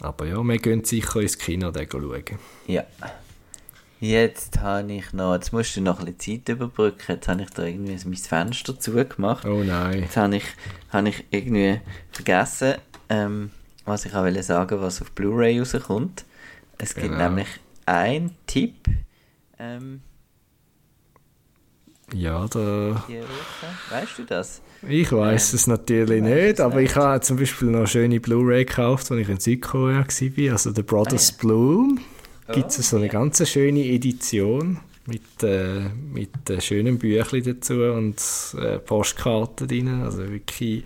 Aber 0.00 0.26
ja, 0.26 0.42
wir 0.42 0.58
gehen 0.58 0.84
sicher 0.84 1.20
ins 1.22 1.38
Kino 1.38 1.72
schauen. 1.72 2.24
Ja. 2.66 2.84
Jetzt 4.00 4.60
habe 4.60 4.92
ich 4.92 5.14
noch, 5.14 5.32
jetzt 5.34 5.52
musst 5.52 5.74
du 5.76 5.80
noch 5.80 5.98
ein 5.98 6.14
bisschen 6.14 6.44
Zeit 6.44 6.54
überbrücken. 6.54 7.04
Jetzt 7.08 7.26
habe 7.26 7.42
ich 7.42 7.50
da 7.50 7.64
irgendwie 7.64 7.98
mein 8.04 8.16
Fenster 8.16 8.78
zugemacht. 8.78 9.46
Oh 9.46 9.64
nein. 9.64 10.02
Jetzt 10.02 10.18
habe 10.18 10.36
ich, 10.36 10.44
habe 10.90 11.08
ich 11.08 11.24
irgendwie 11.30 11.80
vergessen, 12.12 12.74
ähm, 13.08 13.50
was 13.86 14.04
ich 14.04 14.14
auch 14.14 14.24
will 14.24 14.40
sagen 14.42 14.80
was 14.82 15.00
auf 15.00 15.10
Blu-ray 15.12 15.58
rauskommt. 15.58 16.26
Es 16.76 16.94
gibt 16.94 17.08
Genau. 17.08 17.30
nämlich 17.30 17.48
einen 17.86 18.36
Tipp 18.46 18.76
ähm, 19.58 20.02
Ja, 22.14 22.46
da. 22.48 23.04
Weißt 23.90 24.18
du 24.18 24.24
das? 24.24 24.62
ich 24.88 25.10
weiß 25.10 25.52
Ähm, 25.52 25.56
es 25.56 25.66
natürlich 25.66 26.22
nicht, 26.22 26.60
aber 26.60 26.80
nicht. 26.80 26.90
ich 26.92 26.96
habe 26.96 27.20
zum 27.20 27.36
Beispiel 27.36 27.68
noch 27.68 27.78
eine 27.78 27.86
schöne 27.88 28.20
Blu-ray 28.20 28.64
gekauft, 28.64 29.10
als 29.10 29.20
ich 29.20 29.28
in 29.28 29.40
Südkorea 29.40 30.04
war, 30.06 30.52
also 30.52 30.72
The 30.74 30.82
Brothers 30.82 31.32
Ah, 31.32 31.36
Bloom. 31.40 31.98
Gibt 32.52 32.66
Oh, 32.66 32.68
es 32.68 32.90
so 32.90 32.96
eine 32.96 33.06
ja. 33.06 33.12
ganz 33.12 33.48
schöne 33.48 33.84
Edition 33.84 34.78
mit, 35.06 35.42
äh, 35.42 35.80
mit 36.12 36.48
äh, 36.48 36.60
schönen 36.60 36.98
Büchern 36.98 37.42
dazu 37.42 37.74
und 37.74 38.16
äh, 38.60 38.78
Postkarten 38.78 39.66
drin. 39.66 40.02
Also 40.02 40.28
wirklich, 40.30 40.84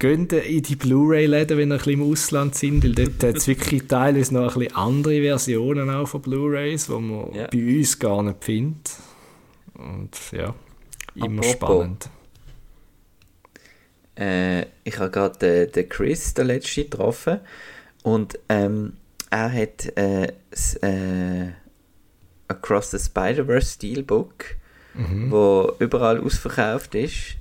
geht 0.00 0.32
in 0.32 0.62
die 0.62 0.76
Blu-ray-Läden, 0.76 1.56
wenn 1.56 1.70
ihr 1.70 1.74
ein 1.74 1.78
bisschen 1.78 1.92
im 2.00 2.10
Ausland 2.10 2.54
sind, 2.56 2.82
weil 2.82 2.94
dort 2.94 3.22
hat 3.22 3.36
es 3.36 3.46
wirklich 3.46 3.86
teilweise 3.86 4.34
noch 4.34 4.56
ein 4.56 4.60
bisschen 4.60 4.74
andere 4.76 5.20
Versionen 5.22 5.88
auch 5.90 6.08
von 6.08 6.22
Blu-rays, 6.22 6.86
die 6.86 6.92
man 6.92 7.32
Ja. 7.34 7.46
bei 7.52 7.78
uns 7.78 7.96
gar 7.98 8.22
nicht 8.24 8.42
findet. 8.42 8.90
Und 9.80 10.10
ja, 10.32 10.54
immer 11.14 11.42
Apropos. 11.42 11.50
spannend. 11.52 12.10
Äh, 14.18 14.66
ich 14.84 14.98
habe 14.98 15.10
gerade 15.10 15.38
den, 15.38 15.72
den 15.72 15.88
Chris, 15.88 16.34
der 16.34 16.44
letzte, 16.44 16.84
getroffen. 16.84 17.40
Und 18.02 18.38
ähm, 18.48 18.94
er 19.30 19.52
hat 19.52 19.86
äh, 19.96 20.32
das, 20.50 20.74
äh, 20.76 21.48
Across 22.48 22.90
the 22.92 22.98
Spider-Verse 22.98 23.74
Steelbook, 23.74 24.56
Mhm. 24.92 25.30
wo 25.30 25.72
überall 25.78 26.18
ausverkauft 26.20 26.96
ist. 26.96 27.36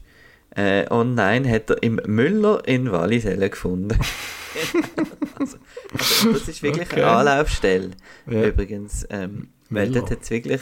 Äh, 0.56 0.86
online 0.92 1.50
hat 1.50 1.72
er 1.72 1.82
im 1.82 2.00
Müller 2.06 2.62
in 2.68 2.92
Wallisellen 2.92 3.50
gefunden. 3.50 3.98
also, 5.40 5.58
also, 5.98 6.34
das 6.34 6.48
ist 6.48 6.62
wirklich 6.62 6.92
Okay. 6.92 7.02
eine 7.02 7.08
Anlaufstelle. 7.12 7.90
Ja. 8.28 8.46
Übrigens, 8.46 9.06
ähm, 9.10 9.50
weil 9.72 9.90
dort 9.92 10.12
hat 10.12 10.22
es 10.22 10.30
wirklich 10.30 10.62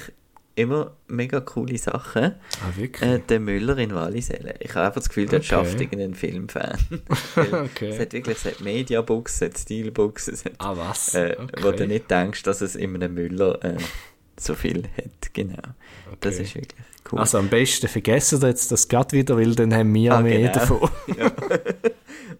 immer 0.58 0.98
mega 1.08 1.39
coole 1.39 1.78
Sachen. 1.78 2.24
Ah, 2.24 2.76
wirklich? 2.76 3.10
Äh, 3.10 3.20
der 3.20 3.39
Müller 3.39 3.78
in 3.78 3.93
Wallisellen. 3.93 4.56
Ich 4.60 4.72
habe 4.76 4.88
einfach 4.88 5.02
das 5.02 5.10
Gefühl, 5.10 5.28
der 5.28 5.39
Okay. 5.39 5.48
schafft 5.48 5.80
irgendeinen 5.80 6.15
Filmfan. 6.15 6.78
Okay. 7.38 7.89
Es 7.89 8.00
hat 8.00 8.13
wirklich 8.13 8.38
es 8.38 8.46
hat 8.46 8.62
Mediabooks, 8.62 9.36
es 9.36 9.41
hat 9.50 9.58
Steelbooks, 9.60 10.28
es 10.28 10.46
hat, 10.46 10.54
ah, 10.58 10.76
was? 10.76 11.13
äh, 11.15 11.36
okay. 11.39 11.63
wo 11.63 11.72
du 11.72 11.88
nicht 11.88 12.10
denkst, 12.10 12.43
dass 12.43 12.62
es 12.62 12.76
in 12.76 12.96
einem 12.96 13.13
Müller 13.13 13.63
äh, 13.63 13.78
so 14.39 14.56
viel 14.56 14.84
hat. 14.98 15.34
Genau. 15.34 15.56
Das 16.20 16.34
Okay. 16.36 16.43
ist 16.43 16.56
wirklich 16.56 16.86
cool. 17.12 17.20
Also 17.20 17.38
am 17.38 17.50
besten 17.50 17.88
vergessen 17.88 18.41
wir 18.41 18.50
jetzt 18.50 18.72
das 18.72 18.88
gerade 18.88 19.15
wieder, 19.15 19.38
weil 19.38 19.54
dann 19.56 19.74
haben 19.74 19.93
wir 19.93 20.13
Ah, 20.13 20.22
mehr 20.22 20.39
genau. 20.39 20.54
davon. 20.54 20.89
ja. 21.17 21.32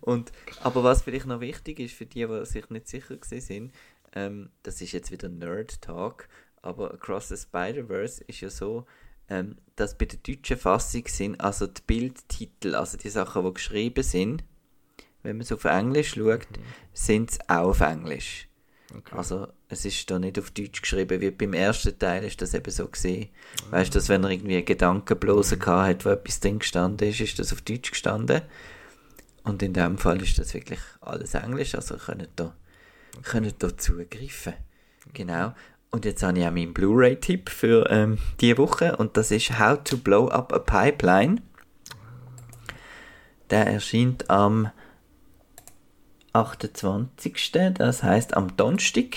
Und, 0.02 0.32
aber 0.64 0.84
was 0.84 1.04
vielleicht 1.04 1.26
noch 1.26 1.40
wichtig 1.42 1.80
ist 1.80 1.94
für 1.94 2.06
die, 2.06 2.26
die 2.26 2.46
sich 2.46 2.70
nicht 2.70 2.88
sicher 2.88 3.16
sind, 3.22 3.72
ähm, 4.16 4.50
das 4.64 4.82
ist 4.82 4.94
jetzt 4.94 5.12
wieder 5.12 5.30
Nerd 5.30 5.82
Talk, 5.82 6.28
aber 6.62 6.94
Across 6.94 7.30
the 7.30 7.38
Spider-Verse 7.38 8.24
ist 8.26 8.42
ja 8.42 8.50
so, 8.50 8.86
ähm, 9.30 9.58
dass 9.76 9.98
bei 9.98 10.06
der 10.06 10.20
deutschen 10.20 10.58
Fassung 10.58 11.04
sind, 11.08 11.40
also 11.42 11.68
die 11.68 11.82
Bildtitel, 11.86 12.76
also 12.76 12.98
die 12.98 13.10
Sachen, 13.10 13.46
die 13.46 13.54
geschrieben 13.54 14.04
sind, 14.04 14.44
wenn 15.24 15.38
man 15.38 15.42
es 15.42 15.52
auf 15.52 15.66
Englisch 15.66 16.16
schaut, 16.16 16.48
sind 16.94 17.32
es 17.32 17.40
auch 17.50 17.70
auf 17.70 17.82
Englisch. 17.82 18.48
Okay. 18.96 19.16
Also 19.18 19.48
es 19.68 19.84
ist 19.84 20.10
da 20.10 20.18
nicht 20.18 20.40
auf 20.40 20.52
Deutsch 20.52 20.82
geschrieben, 20.82 21.20
wie 21.20 21.32
beim 21.32 21.54
ersten 21.54 21.98
Teil 22.00 22.24
ist 22.24 22.42
das 22.42 22.54
eben 22.54 22.72
so 22.72 22.88
gesehen. 22.88 23.30
Weißt 23.70 23.94
du, 23.94 24.00
dass 24.00 24.08
wenn 24.08 24.24
er 24.24 24.30
irgendwie 24.30 24.56
einen 24.56 24.66
Gedankenblosen 24.66 25.60
gehabt 25.60 25.88
hat, 25.88 26.06
wo 26.06 26.10
etwas 26.10 26.40
drin 26.40 26.60
gestanden 26.60 27.10
ist, 27.10 27.20
ist 27.20 27.38
das 27.40 27.52
auf 27.52 27.62
Deutsch 27.62 27.92
gestanden. 27.92 28.44
Und 29.44 29.62
in 29.62 29.74
dem 29.74 29.98
Fall 29.98 30.22
ist 30.22 30.40
das 30.40 30.54
wirklich 30.54 30.80
alles 31.02 31.34
Englisch, 31.34 31.76
also 31.76 31.98
könnt 31.98 32.30
da, 32.38 32.56
könnt 33.24 33.62
da 33.62 33.78
zugreifen. 33.78 34.54
Genau. 35.14 35.54
Und 35.92 36.06
jetzt 36.06 36.22
habe 36.22 36.40
ich 36.40 36.46
auch 36.46 36.52
meinen 36.52 36.74
Blu-ray-Tipp 36.74 37.50
für 37.50 37.90
ähm, 37.90 38.18
diese 38.42 38.58
Woche 38.58 38.98
und 38.98 39.16
das 39.18 39.32
ist 39.32 39.58
How 39.58 39.82
to 39.84 39.98
Blow 39.98 40.28
Up 40.28 40.54
a 40.54 40.60
Pipeline. 40.60 41.42
Der 43.50 43.68
erscheint 43.68 44.30
am 44.30 44.70
28. 46.34 47.52
Das 47.76 48.04
heißt 48.04 48.36
am 48.36 48.56
Donnerstag 48.58 49.16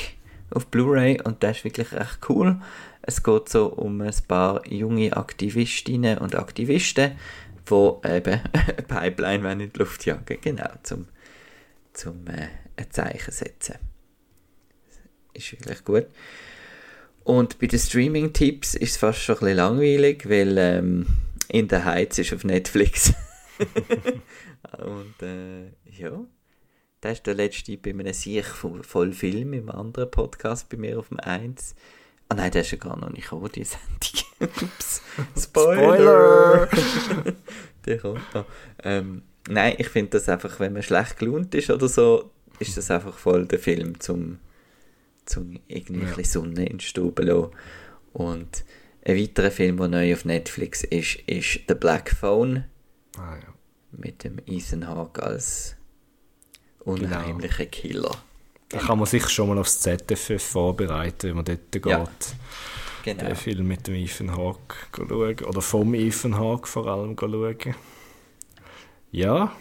auf 0.50 0.68
Blu-ray 0.68 1.20
und 1.22 1.42
der 1.42 1.50
ist 1.50 1.64
wirklich 1.64 1.92
recht 1.92 2.18
cool. 2.28 2.60
Es 3.02 3.22
geht 3.22 3.48
so 3.48 3.66
um 3.66 4.00
ein 4.00 4.14
paar 4.28 4.66
junge 4.66 5.16
Aktivistinnen 5.16 6.18
und 6.18 6.36
Aktivisten, 6.36 7.18
die 7.68 8.08
eben 8.08 8.40
eine 8.52 8.82
Pipeline 8.86 9.44
wollen 9.44 9.60
in 9.60 9.72
die 9.72 9.78
Luft 9.78 10.06
jagen 10.06 10.38
genau, 10.40 10.70
zum, 10.82 11.08
zum 11.92 12.26
äh, 12.28 12.48
ein 12.76 12.90
Zeichen 12.90 13.32
setzen. 13.32 13.76
Ist 15.32 15.52
wirklich 15.52 15.84
gut. 15.84 16.06
Und 17.30 17.60
bei 17.60 17.68
den 17.68 17.78
Streaming-Tipps 17.78 18.74
ist 18.74 18.90
es 18.90 18.96
fast 18.96 19.20
schon 19.20 19.36
ein 19.36 19.38
bisschen 19.38 19.56
langweilig, 19.58 20.28
weil 20.28 20.58
ähm, 20.58 21.06
In 21.46 21.68
the 21.70 21.76
Heights 21.76 22.18
ist 22.18 22.32
auf 22.32 22.42
Netflix. 22.42 23.12
und 24.78 25.22
äh, 25.22 25.66
ja, 25.84 26.24
das 27.00 27.12
ist 27.12 27.26
der 27.28 27.34
letzte 27.34 27.76
bei 27.76 27.90
einem 27.90 28.12
Sieg 28.14 28.46
voll 28.46 29.12
Film 29.12 29.52
im 29.52 29.70
anderen 29.70 30.10
Podcast 30.10 30.68
bei 30.70 30.76
mir 30.76 30.98
auf 30.98 31.10
dem 31.10 31.20
1. 31.20 31.76
Ah 32.30 32.34
nein, 32.34 32.50
der 32.50 32.62
ist 32.62 32.72
ja 32.72 32.78
gar 32.78 32.98
noch 32.98 33.10
nicht 33.10 33.30
gekommen, 33.30 33.48
die 33.54 33.62
Sendung. 33.62 34.24
Ups. 34.62 35.00
Spoiler! 35.40 36.68
der 37.86 37.98
kommt 37.98 38.34
noch. 38.34 38.46
Ähm, 38.82 39.22
nein, 39.48 39.76
ich 39.78 39.88
finde 39.88 40.10
das 40.10 40.28
einfach, 40.28 40.58
wenn 40.58 40.72
man 40.72 40.82
schlecht 40.82 41.20
gelaunt 41.20 41.54
ist 41.54 41.70
oder 41.70 41.86
so, 41.86 42.32
ist 42.58 42.76
das 42.76 42.90
einfach 42.90 43.16
voll 43.16 43.46
der 43.46 43.60
Film 43.60 44.00
zum, 44.00 44.40
zum 45.30 45.58
irgendwie 45.68 46.02
Ja. 46.02 46.08
ein 46.08 46.14
bisschen 46.16 46.42
Sonne 46.42 46.66
in 46.66 46.78
die 46.78 46.84
Stube 46.84 47.22
lassen. 47.22 47.50
Und 48.12 48.64
ein 49.04 49.16
weiterer 49.16 49.50
Film, 49.50 49.76
der 49.78 49.88
neu 49.88 50.12
auf 50.12 50.24
Netflix 50.24 50.84
ist, 50.84 51.16
ist 51.26 51.60
The 51.68 51.74
Black 51.74 52.10
Phone 52.10 52.64
Ah, 53.16 53.36
ja. 53.36 53.54
mit 53.92 54.24
dem 54.24 54.38
Ethan 54.46 54.86
Hawke 54.86 55.22
als 55.22 55.76
unheimlicher 56.80 57.66
Killer. 57.66 58.16
Da 58.68 58.78
kann 58.78 58.98
man 58.98 59.06
sich 59.06 59.28
schon 59.28 59.48
mal 59.48 59.58
aufs 59.58 59.80
ZFF 59.80 60.42
vorbereiten, 60.42 61.28
wenn 61.30 61.36
man 61.36 61.44
dort 61.44 61.72
geht. 61.72 61.86
Ja. 61.86 62.04
Genau. 63.02 63.24
Den 63.24 63.34
Film 63.36 63.66
mit 63.66 63.86
dem 63.86 63.94
Ethan 63.94 64.36
Hawke 64.36 64.76
schauen. 64.94 65.38
Oder 65.40 65.60
vom 65.62 65.94
Ethan 65.94 66.38
Hawke 66.38 66.68
vor 66.68 66.86
allem 66.86 67.16
schauen. 67.18 67.56
Ja, 69.10 69.52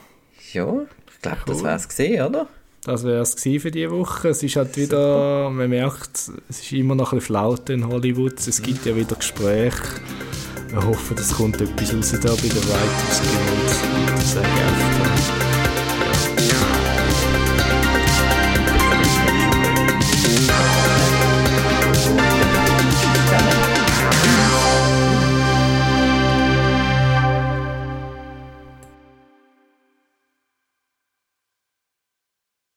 Ja, 0.53 0.85
ich 1.11 1.21
glaube, 1.21 1.39
das 1.45 1.57
Cool. 1.57 1.63
wäre 1.63 1.75
es 1.75 1.87
gesehen, 1.87 2.25
oder? 2.25 2.47
Das 2.89 3.03
wäre 3.03 3.21
es 3.21 3.35
für 3.35 3.69
diese 3.69 3.91
Woche. 3.91 4.29
Es 4.29 4.41
ist 4.41 4.55
halt 4.55 4.75
wieder, 4.75 5.51
man 5.51 5.69
merkt, 5.69 6.31
es 6.49 6.59
ist 6.59 6.71
immer 6.71 6.95
noch 6.95 7.13
ein 7.13 7.19
bisschen 7.19 7.35
Flaute 7.35 7.73
in 7.73 7.87
Hollywood. 7.87 8.39
Es 8.47 8.61
gibt 8.63 8.83
ja 8.85 8.95
wieder 8.95 9.15
Gespräche. 9.15 9.77
Wir 10.69 10.83
hoffen, 10.83 11.15
es 11.17 11.31
kommt 11.31 11.61
etwas 11.61 11.93
raus 11.93 12.11
da 12.11 12.29
bei 12.29 12.47
der 12.47 12.63
Writers 12.63 13.21
Guild. 13.21 14.35
Einfach, 14.35 14.43
ja. 14.43 15.48